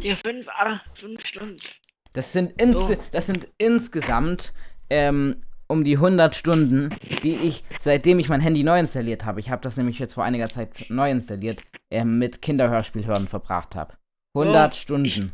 Fünf, 0.01 0.49
acht, 0.49 0.99
fünf 0.99 1.25
Stunden. 1.25 1.57
Das 2.13 2.33
sind, 2.33 2.61
insge 2.61 2.99
Oh. 2.99 3.05
das 3.13 3.27
sind 3.27 3.49
insgesamt 3.59 4.53
ähm, 4.91 5.43
um 5.69 5.85
die 5.85 5.97
100 5.97 6.35
Stunden, 6.37 6.95
die 7.23 7.37
ich, 7.37 7.65
seitdem 7.81 8.19
ich 8.19 8.29
mein 8.29 8.41
Handy 8.41 8.63
neu 8.63 8.79
installiert 8.79 9.25
habe, 9.25 9.41
ich 9.41 9.51
habe 9.51 9.63
das 9.63 9.77
nämlich 9.77 9.99
jetzt 9.99 10.15
vor 10.15 10.25
einiger 10.25 10.49
Zeit 10.49 10.85
neu 10.89 11.11
installiert, 11.11 11.63
ähm, 11.91 12.19
mit 12.19 12.43
Kinderhörspiel 12.43 13.07
hören 13.07 13.29
verbracht 13.29 13.75
habe. 13.75 13.95
100 14.35 14.73
Oh. 14.73 14.77
Stunden. 14.77 15.33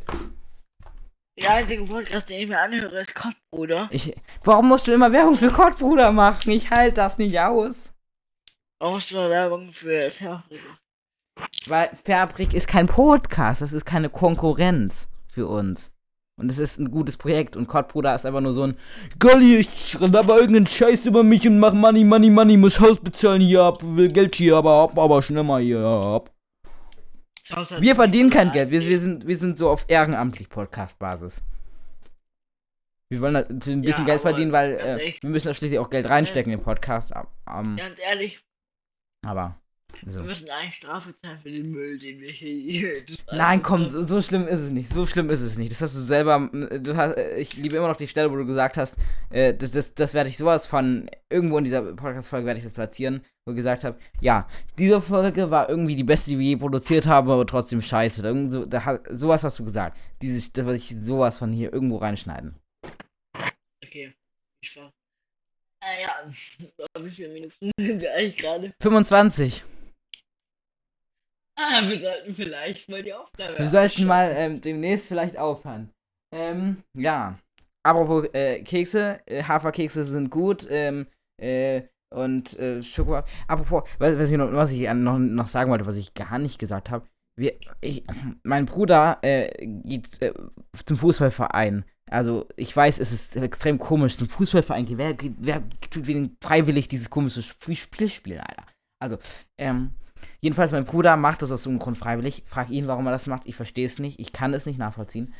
Der 1.41 1.51
einzige 1.53 1.85
Podcast, 1.85 2.29
den 2.29 2.41
ich 2.41 2.49
mir 2.49 2.59
anhöre, 2.59 2.99
ist 2.99 3.15
Kottbruder. 3.15 3.87
Ich, 3.91 4.13
warum 4.43 4.67
musst 4.67 4.87
du 4.87 4.91
immer 4.91 5.11
Werbung 5.13 5.35
für 5.37 5.47
Kottbruder 5.47 6.11
machen? 6.11 6.51
Ich 6.51 6.69
halte 6.69 6.95
das 6.95 7.17
nicht 7.17 7.39
aus. 7.39 7.93
Auch 8.79 8.99
so 8.99 9.17
Werbung 9.17 9.71
für 9.71 10.11
Fährfriede. 10.11 10.61
Weil 11.67 11.89
Fabrik 12.05 12.53
ist 12.53 12.67
kein 12.67 12.87
Podcast, 12.87 13.61
das 13.61 13.71
ist 13.71 13.85
keine 13.85 14.09
Konkurrenz 14.09 15.07
für 15.27 15.47
uns. 15.47 15.91
Und 16.39 16.49
es 16.49 16.57
ist 16.57 16.79
ein 16.79 16.89
gutes 16.91 17.17
Projekt 17.17 17.55
und 17.55 17.67
Kottbruder 17.67 18.15
ist 18.15 18.25
einfach 18.25 18.41
nur 18.41 18.53
so 18.53 18.63
ein 18.63 18.77
Golli, 19.19 19.57
ich 19.57 19.95
aber 20.01 20.37
irgendeinen 20.37 20.67
Scheiß 20.67 21.05
über 21.05 21.23
mich 21.23 21.47
und 21.47 21.59
mach 21.59 21.73
Money, 21.73 22.03
Money, 22.03 22.29
Money, 22.29 22.57
muss 22.57 22.79
Haus 22.79 22.99
bezahlen 22.99 23.41
hier 23.41 23.61
ab, 23.63 23.81
will 23.83 24.11
Geld 24.11 24.35
hier 24.35 24.55
aber 24.57 24.73
ab, 24.83 24.97
aber 24.97 25.21
schnell 25.21 25.43
mal 25.43 25.61
hier 25.61 25.79
ab. 25.81 26.31
Wir 27.79 27.95
verdienen 27.95 28.29
kein. 28.29 28.51
Geld, 28.51 28.69
wir, 28.69 28.81
wir, 28.85 28.99
sind, 28.99 29.25
wir 29.25 29.35
sind 29.37 29.57
so 29.57 29.69
auf 29.69 29.85
ehrenamtlich 29.87 30.49
Podcast-Basis. 30.49 31.41
Wir 33.09 33.21
wollen 33.21 33.35
halt 33.35 33.49
ein 33.49 33.57
bisschen 33.57 33.83
Ja, 33.83 34.03
Geld 34.03 34.21
verdienen, 34.21 34.51
weil 34.51 34.73
äh, 34.73 35.13
wir 35.21 35.29
müssen 35.31 35.47
da 35.47 35.53
schließlich 35.55 35.79
auch 35.79 35.89
Geld 35.89 36.07
reinstecken 36.07 36.53
in 36.53 36.59
den 36.59 36.63
Podcast. 36.63 37.11
am- 37.45 37.75
Ganz 37.75 37.97
ehrlich, 37.99 38.39
Aber, 39.25 39.55
so. 40.05 40.19
wir 40.19 40.27
müssen 40.27 40.49
eigentlich 40.49 40.75
Strafe 40.75 41.13
zahlen 41.21 41.39
für 41.39 41.51
den 41.51 41.71
Müll, 41.71 41.97
den 41.97 42.19
wir 42.19 42.29
hier. 42.29 43.03
Nein, 43.31 43.61
komm, 43.61 43.91
so, 43.91 44.03
so 44.03 44.21
schlimm 44.21 44.47
ist 44.47 44.59
es 44.59 44.69
nicht. 44.69 44.89
So 44.89 45.05
schlimm 45.05 45.29
ist 45.29 45.41
es 45.41 45.57
nicht. 45.57 45.71
Das 45.71 45.81
hast 45.81 45.95
du 45.95 46.01
selber. 46.01 46.49
Du 46.51 46.95
hast, 46.95 47.17
ich 47.37 47.55
liebe 47.55 47.77
immer 47.77 47.87
noch 47.87 47.95
die 47.95 48.07
Stelle, 48.07 48.31
wo 48.31 48.35
du 48.35 48.45
gesagt 48.45 48.77
hast, 48.77 48.97
äh, 49.29 49.53
das, 49.53 49.71
das, 49.71 49.93
das 49.93 50.13
werde 50.13 50.29
ich 50.29 50.37
sowas 50.37 50.65
von. 50.65 51.09
Irgendwo 51.29 51.57
in 51.57 51.63
dieser 51.63 51.81
Podcast-Folge 51.81 52.47
werde 52.47 52.59
ich 52.59 52.65
das 52.65 52.73
platzieren, 52.73 53.21
wo 53.45 53.51
ich 53.51 53.57
gesagt 53.57 53.83
habe, 53.83 53.97
ja, 54.19 54.47
diese 54.77 55.01
Folge 55.01 55.51
war 55.51 55.69
irgendwie 55.69 55.95
die 55.95 56.03
beste, 56.03 56.31
die 56.31 56.39
wir 56.39 56.45
je 56.45 56.55
produziert 56.55 57.05
haben, 57.05 57.29
aber 57.29 57.45
trotzdem 57.45 57.81
scheiße. 57.81 58.23
Irgend 58.23 58.51
so, 58.51 58.65
da, 58.65 58.99
sowas 59.09 59.43
hast 59.43 59.59
du 59.59 59.63
gesagt. 59.63 59.97
Dieses, 60.21 60.51
das 60.51 60.65
werde 60.65 60.77
ich 60.77 60.95
sowas 61.01 61.37
von 61.37 61.51
hier 61.51 61.71
irgendwo 61.71 61.97
reinschneiden. 61.97 62.55
Okay, 63.83 64.13
viel 64.61 64.69
Spaß. 64.71 64.91
Ah 65.81 65.87
ja, 66.01 67.01
wie 67.01 67.09
viele 67.09 67.29
Minuten 67.29 67.71
sind 67.79 68.01
wir 68.01 68.13
eigentlich 68.13 68.37
gerade? 68.37 68.73
25. 68.81 69.63
Ah, 71.61 71.81
wir 71.87 71.99
sollten 71.99 72.33
vielleicht 72.33 72.87
mal 72.87 73.03
die 73.03 73.13
Aufnahme 73.13 73.59
Wir 73.59 73.67
sollten 73.67 74.05
mal 74.05 74.31
ähm, 74.33 74.61
demnächst 74.61 75.07
vielleicht 75.07 75.37
aufhören. 75.37 75.89
Ähm, 76.33 76.83
ja. 76.97 77.37
Apropos 77.83 78.27
äh, 78.33 78.61
Kekse, 78.63 79.19
äh, 79.25 79.43
Haferkekse 79.43 80.05
sind 80.05 80.29
gut, 80.29 80.65
ähm, 80.69 81.07
äh, 81.41 81.81
und 82.15 82.57
äh, 82.57 82.81
Schokolade. 82.81 83.27
Apropos, 83.47 83.83
was, 83.99 84.17
was 84.17 84.31
ich, 84.31 84.37
noch, 84.37 84.51
was 84.53 84.71
ich 84.71 84.87
noch, 84.93 85.19
noch 85.19 85.47
sagen 85.47 85.69
wollte, 85.69 85.85
was 85.85 85.95
ich 85.97 86.13
gar 86.13 86.39
nicht 86.39 86.59
gesagt 86.59 86.89
habe. 86.89 87.05
Wir, 87.37 87.53
ich, 87.81 88.03
mein 88.43 88.65
Bruder 88.65 89.19
äh, 89.21 89.65
geht 89.65 90.21
äh, 90.21 90.33
zum 90.85 90.97
Fußballverein. 90.97 91.85
Also 92.09 92.47
ich 92.55 92.75
weiß, 92.75 92.99
es 92.99 93.11
ist 93.11 93.35
extrem 93.35 93.77
komisch, 93.79 94.17
zum 94.17 94.27
Fußballverein 94.29 94.85
gehen. 94.85 94.97
Wer, 94.97 95.15
wer 95.39 95.63
tut 95.89 96.05
freiwillig 96.41 96.87
dieses 96.87 97.09
komische 97.09 97.41
Sp- 97.45 97.75
Spiel 97.75 98.09
spielen, 98.09 98.39
Alter? 98.39 98.65
Also, 99.01 99.17
ähm, 99.57 99.91
jedenfalls 100.39 100.71
mein 100.71 100.85
Bruder 100.85 101.15
macht 101.17 101.41
das 101.41 101.51
aus 101.51 101.63
so 101.63 101.69
einem 101.69 101.79
Grund 101.79 101.97
freiwillig. 101.97 102.43
Frag 102.45 102.69
ihn, 102.69 102.87
warum 102.87 103.05
er 103.07 103.11
das 103.11 103.27
macht. 103.27 103.43
Ich 103.45 103.55
verstehe 103.55 103.85
es 103.85 103.99
nicht. 103.99 104.19
Ich 104.19 104.33
kann 104.33 104.53
es 104.53 104.65
nicht 104.65 104.79
nachvollziehen. 104.79 105.33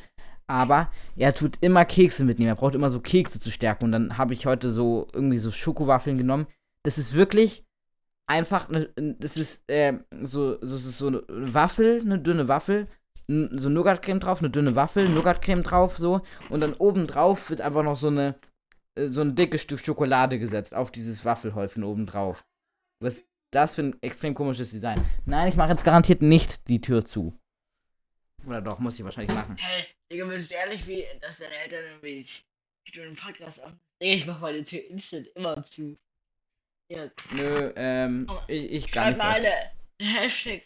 Aber 0.46 0.90
er 1.16 1.34
tut 1.34 1.58
immer 1.60 1.84
Kekse 1.84 2.24
mitnehmen. 2.24 2.48
Er 2.48 2.56
braucht 2.56 2.74
immer 2.74 2.90
so 2.90 3.00
Kekse 3.00 3.38
zu 3.38 3.50
stärken. 3.50 3.84
Und 3.84 3.92
dann 3.92 4.18
habe 4.18 4.34
ich 4.34 4.46
heute 4.46 4.72
so 4.72 5.06
irgendwie 5.12 5.38
so 5.38 5.50
Schokowaffeln 5.50 6.18
genommen. 6.18 6.46
Das 6.82 6.98
ist 6.98 7.14
wirklich 7.14 7.64
einfach, 8.26 8.68
ne, 8.68 8.88
das 8.96 9.36
ist 9.36 9.62
ähm, 9.68 10.04
so, 10.22 10.58
so, 10.64 10.76
so 10.76 11.06
eine 11.06 11.54
Waffel, 11.54 12.00
eine 12.00 12.18
dünne 12.18 12.48
Waffel, 12.48 12.86
so 13.28 13.68
Nougat-Creme 13.68 14.20
drauf, 14.20 14.40
eine 14.40 14.50
dünne 14.50 14.74
Waffel, 14.74 15.08
Nougat-Creme 15.08 15.62
drauf, 15.62 15.98
so. 15.98 16.20
Und 16.48 16.60
dann 16.60 16.74
oben 16.74 17.06
drauf 17.06 17.50
wird 17.50 17.60
einfach 17.60 17.82
noch 17.82 17.96
so 17.96 18.08
eine, 18.08 18.36
äh, 18.96 19.08
so 19.08 19.20
ein 19.20 19.36
dickes 19.36 19.62
Stück 19.62 19.80
Schokolade 19.80 20.38
gesetzt 20.38 20.74
auf 20.74 20.90
dieses 20.90 21.24
Waffelhäufchen 21.24 21.84
oben 21.84 22.06
drauf. 22.06 22.44
Was 23.00 23.22
das 23.50 23.74
für 23.74 23.82
ein 23.82 24.02
extrem 24.02 24.34
komisches 24.34 24.70
Design? 24.70 25.04
Nein, 25.26 25.48
ich 25.48 25.56
mache 25.56 25.70
jetzt 25.70 25.84
garantiert 25.84 26.22
nicht 26.22 26.68
die 26.68 26.80
Tür 26.80 27.04
zu. 27.04 27.38
Oder 28.46 28.60
doch, 28.62 28.78
muss 28.78 28.98
ich 28.98 29.04
wahrscheinlich 29.04 29.34
machen. 29.34 29.56
Hey, 29.58 29.86
Digga, 30.10 30.24
bist 30.26 30.50
du 30.50 30.54
ehrlich, 30.54 30.86
wie, 30.86 31.04
dass 31.20 31.38
deine 31.38 31.54
Eltern 31.56 31.84
irgendwie 31.84 32.26
wie 32.84 32.92
du 32.92 33.02
einen 33.02 33.16
Podcast 33.16 33.62
an. 33.62 33.78
Digga, 34.02 34.14
ich 34.14 34.26
mach 34.26 34.40
meine 34.40 34.64
Tür 34.64 34.80
instant 34.88 35.26
immer 35.34 35.62
zu. 35.64 35.96
Ja, 36.90 37.08
Nö, 37.32 37.72
ähm, 37.76 38.26
ich, 38.48 38.72
ich 38.72 38.90
gar 38.92 39.14
schreib 39.14 39.14
nicht 39.14 39.18
so. 39.18 39.22
mal 39.22 39.34
alle 39.34 39.52
Hashtag 40.20 40.62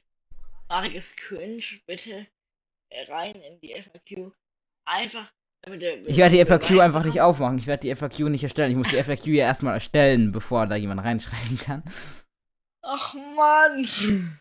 Marek 0.69 0.95
ist 0.95 1.17
cringe, 1.17 1.63
bitte 1.87 2.27
äh, 2.91 3.13
rein 3.13 3.35
in 3.35 3.61
die 3.61 3.75
FAQ. 3.75 4.33
Einfach, 4.87 5.33
damit 5.63 5.83
der. 5.83 6.07
Ich 6.07 6.17
werde 6.17 6.37
die 6.37 6.45
FAQ 6.45 6.81
einfach 6.81 7.05
nicht 7.05 7.21
aufmachen. 7.21 7.59
Ich 7.59 7.67
werde 7.67 7.83
die 7.87 7.95
FAQ 7.95 8.21
nicht 8.31 8.43
erstellen. 8.45 8.71
Ich 8.71 8.77
muss 8.77 8.89
die 8.89 9.03
FAQ 9.03 9.27
ja 9.27 9.47
erstmal 9.47 9.75
erstellen, 9.75 10.33
bevor 10.33 10.67
da 10.67 10.77
jemand 10.77 11.03
reinschreiben 11.03 11.59
kann. 11.59 11.83
Ach 12.87 13.15
Mann! 13.15 14.39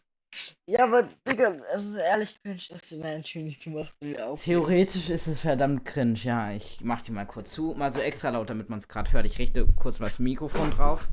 Ja, 0.68 0.84
aber 0.86 1.04
Digga, 1.28 1.50
ist 1.74 1.96
ehrlich 1.96 2.36
cringe, 2.42 2.60
du 2.90 3.00
deine 3.00 3.24
Tür 3.24 3.44
nicht 3.44 3.66
wir 3.66 4.28
aufnehmen. 4.28 4.38
Theoretisch 4.38 5.10
ist 5.10 5.28
es 5.28 5.40
verdammt 5.40 5.86
cringe, 5.86 6.20
ja. 6.24 6.52
Ich 6.52 6.80
mach 6.82 7.02
die 7.02 7.12
mal 7.12 7.26
kurz 7.26 7.54
zu. 7.54 7.74
Mal 7.78 7.94
so 7.94 8.02
extra 8.02 8.30
laut, 8.30 8.50
damit 8.50 8.70
man 8.70 8.80
es 8.80 8.88
gerade 8.88 9.12
hört. 9.14 9.26
Ich 9.26 9.40
richte 9.40 9.66
kurz 9.76 10.00
mal 10.00 10.08
das 10.08 10.20
Mikrofon 10.20 10.72
drauf. 10.72 11.08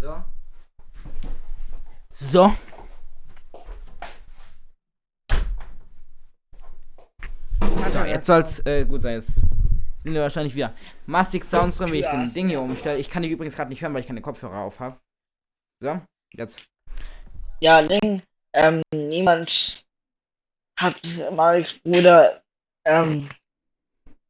So. 0.00 0.24
So. 2.12 2.54
So, 7.88 8.04
jetzt 8.04 8.26
soll's 8.26 8.60
äh, 8.66 8.84
gut 8.84 9.02
sein. 9.02 9.14
Jetzt 9.14 9.42
sind 10.02 10.14
wir 10.14 10.22
wahrscheinlich 10.22 10.54
wieder. 10.54 10.74
Mastic 11.06 11.44
Sounds 11.44 11.76
drin, 11.76 11.92
wie 11.92 12.00
ich 12.00 12.06
den 12.06 12.32
Ding 12.32 12.48
hier 12.48 12.60
umstelle. 12.60 12.98
Ich 12.98 13.10
kann 13.10 13.22
die 13.22 13.28
übrigens 13.28 13.56
gerade 13.56 13.70
nicht 13.70 13.82
hören, 13.82 13.94
weil 13.94 14.00
ich 14.00 14.06
keine 14.06 14.22
Kopfhörer 14.22 14.58
auf 14.58 14.80
habe. 14.80 14.96
So, 15.80 16.00
jetzt. 16.32 16.62
Ja, 17.60 17.80
Ling, 17.80 18.22
ähm, 18.52 18.82
niemand 18.92 19.84
hat 20.78 21.00
Mareks 21.34 21.74
Bruder, 21.74 22.42
ähm, 22.84 23.28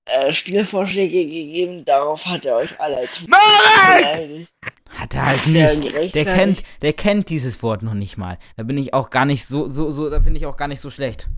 äh, 0.05 0.33
Spielvorschläge 0.33 1.25
gegeben, 1.25 1.85
darauf 1.85 2.27
hat 2.27 2.45
er 2.45 2.57
euch 2.57 2.79
alle 2.81 2.99
als 2.99 3.25
beleidigt. 3.25 4.53
Hat 4.91 5.15
er 5.15 5.27
halt 5.27 5.47
nicht. 5.47 6.15
Der 6.15 6.25
kennt, 6.25 6.63
der 6.83 6.93
kennt 6.93 7.31
dieses 7.31 7.63
Wort 7.63 7.83
noch 7.83 7.95
nicht 7.95 8.19
mal. 8.19 8.39
Da 8.57 8.65
bin 8.65 8.77
ich 8.77 8.93
auch 8.93 9.11
gar 9.11 9.25
nicht 9.25 9.47
so, 9.47 9.71
so, 9.71 9.91
so, 9.91 10.11
da 10.11 10.19
bin 10.19 10.35
ich 10.35 10.45
auch 10.45 10.57
gar 10.57 10.69
nicht 10.69 10.81
so 10.81 10.91
schlecht. 10.91 11.29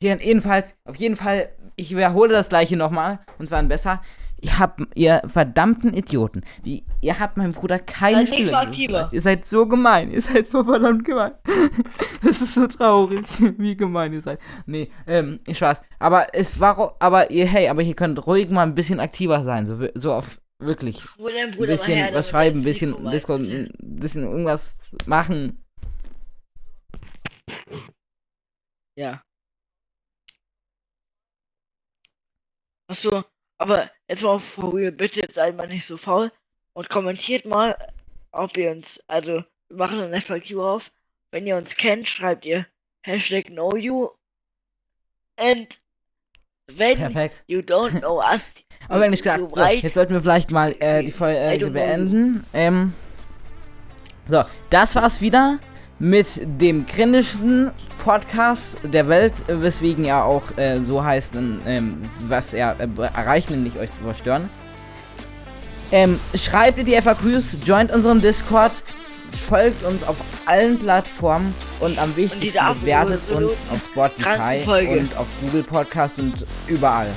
Hier, 0.00 0.18
jedenfalls, 0.22 0.76
auf 0.84 0.96
jeden 0.96 1.16
Fall, 1.16 1.48
ich 1.76 1.94
wiederhole 1.94 2.32
das 2.32 2.48
gleiche 2.48 2.76
nochmal, 2.76 3.20
und 3.38 3.48
zwar 3.48 3.58
ein 3.58 3.68
besser. 3.68 4.00
Ihr 4.40 4.58
habt, 4.58 4.82
ihr 4.94 5.22
verdammten 5.26 5.94
Idioten, 5.94 6.42
die, 6.66 6.84
ihr 7.00 7.18
habt 7.18 7.38
meinem 7.38 7.52
Bruder 7.52 7.78
keine 7.78 8.28
aktiver. 8.28 8.52
beigebracht. 8.52 9.12
Ihr 9.12 9.20
seid 9.22 9.46
so 9.46 9.66
gemein, 9.66 10.10
ihr 10.10 10.20
seid 10.20 10.46
so 10.46 10.64
verdammt 10.64 11.04
gemein. 11.04 11.32
Das 12.22 12.40
ist 12.40 12.54
so 12.54 12.66
traurig, 12.66 13.26
wie 13.58 13.76
gemein 13.76 14.12
ihr 14.12 14.22
seid. 14.22 14.40
Nee, 14.66 14.90
ähm, 15.06 15.40
Spaß. 15.50 15.80
Aber 15.98 16.26
es 16.32 16.58
war, 16.58 16.96
aber 16.98 17.30
ihr, 17.30 17.46
hey, 17.46 17.68
aber 17.68 17.82
ihr 17.82 17.94
könnt 17.94 18.26
ruhig 18.26 18.48
mal 18.48 18.62
ein 18.62 18.74
bisschen 18.74 18.98
aktiver 19.00 19.44
sein, 19.44 19.68
so, 19.68 19.78
so 19.94 20.12
auf, 20.12 20.40
wirklich 20.58 21.02
Wo 21.18 21.28
dein 21.28 21.48
ein 21.48 21.50
Bruder 21.52 21.68
bisschen 21.68 21.94
her, 21.94 22.14
was 22.14 22.30
schreiben, 22.30 22.60
ein 22.60 22.64
bisschen 22.64 23.10
Discord, 23.10 23.40
ein 23.40 23.70
bisschen 23.78 24.24
irgendwas 24.24 24.76
machen. 25.06 25.64
Ja. 28.96 29.22
Achso, 32.86 33.24
aber 33.58 33.90
jetzt 34.08 34.22
mal 34.22 34.38
for 34.38 34.74
real, 34.74 34.92
bitte 34.92 35.26
seid 35.30 35.56
mal 35.56 35.66
nicht 35.66 35.86
so 35.86 35.96
faul 35.96 36.30
und 36.74 36.88
kommentiert 36.90 37.44
mal, 37.46 37.76
ob 38.32 38.56
ihr 38.56 38.70
uns, 38.70 39.02
also 39.06 39.44
wir 39.68 39.76
machen 39.76 40.00
ein 40.00 40.20
FAQ 40.20 40.56
auf. 40.58 40.92
Wenn 41.30 41.46
ihr 41.46 41.56
uns 41.56 41.76
kennt, 41.76 42.08
schreibt 42.08 42.44
ihr 42.44 42.66
Hashtag 43.02 43.46
know 43.46 43.74
you 43.76 44.10
and 45.36 45.78
wenn 46.66 46.96
Perfekt. 46.96 47.44
you 47.46 47.60
don't 47.60 47.98
know 48.00 48.20
us, 48.20 48.50
Aber 48.88 49.00
wenn 49.00 49.12
ich 49.12 49.22
gesagt, 49.22 49.54
so, 49.54 49.64
jetzt 49.64 49.94
sollten 49.94 50.12
wir 50.12 50.20
vielleicht 50.20 50.50
mal 50.50 50.74
äh, 50.80 51.02
die 51.02 51.12
Folge 51.12 51.58
know. 51.58 51.70
beenden. 51.70 52.46
Ähm, 52.52 52.92
so, 54.28 54.44
das 54.70 54.94
war's 54.94 55.20
wieder 55.20 55.58
mit 55.98 56.26
dem 56.60 56.86
kritischsten 56.86 57.70
Podcast 58.02 58.68
der 58.84 59.08
Welt, 59.08 59.32
weswegen 59.48 60.04
er 60.04 60.24
auch 60.24 60.42
äh, 60.58 60.80
so 60.82 61.02
heißt, 61.04 61.36
ähm, 61.36 62.04
was 62.28 62.52
er 62.52 62.76
äh, 62.80 62.88
erreicht, 63.14 63.50
nämlich 63.50 63.76
euch 63.78 63.90
zu 63.90 64.00
verstören. 64.00 64.50
Ähm, 65.92 66.18
schreibt 66.34 66.78
in 66.78 66.86
die 66.86 67.00
FAQs, 67.00 67.58
joint 67.64 67.92
unserem 67.92 68.20
Discord, 68.20 68.72
folgt 69.48 69.84
uns 69.84 70.02
auf 70.02 70.16
allen 70.46 70.78
Plattformen 70.78 71.54
und 71.80 71.98
am 71.98 72.14
wichtigsten 72.16 72.58
Abo- 72.58 72.80
bewertet 72.80 73.20
uns 73.30 73.52
auf 73.70 73.84
Spotify 73.84 74.62
und 74.98 75.16
auf 75.16 75.26
Google 75.40 75.62
Podcast 75.62 76.18
und 76.18 76.34
überall. 76.66 77.08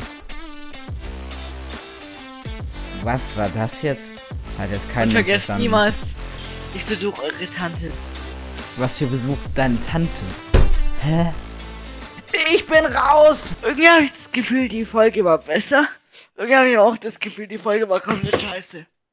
Was 3.04 3.22
war 3.36 3.50
das 3.56 3.82
jetzt? 3.82 4.12
Hat 4.58 4.72
jetzt 4.72 4.90
keiner 4.92 5.06
und 5.06 5.12
vergesst 5.14 5.50
niemals, 5.58 5.94
ich 6.76 6.84
besuche 6.86 7.22
eure 7.24 7.52
Tante. 7.56 7.92
Was 8.78 9.00
für 9.00 9.08
Besuch 9.08 9.38
deine 9.56 9.82
Tante? 9.82 10.10
Hä? 11.02 11.34
Ich 12.54 12.68
bin 12.68 12.86
raus! 12.86 13.56
Irgendwie 13.64 13.90
habe 13.90 14.04
ich 14.04 14.12
das 14.12 14.32
Gefühl, 14.32 14.70
die 14.70 14.86
Folge 14.86 15.26
war 15.26 15.40
besser. 15.40 15.88
Irgendwie 16.36 16.56
habe 16.56 16.70
ich 16.70 16.78
auch 16.78 16.98
das 16.98 17.20
Gefühl, 17.20 17.48
die 17.48 17.58
Folge 17.58 17.90
war 17.90 18.00
komplett 18.00 18.40
scheiße. 18.40 18.86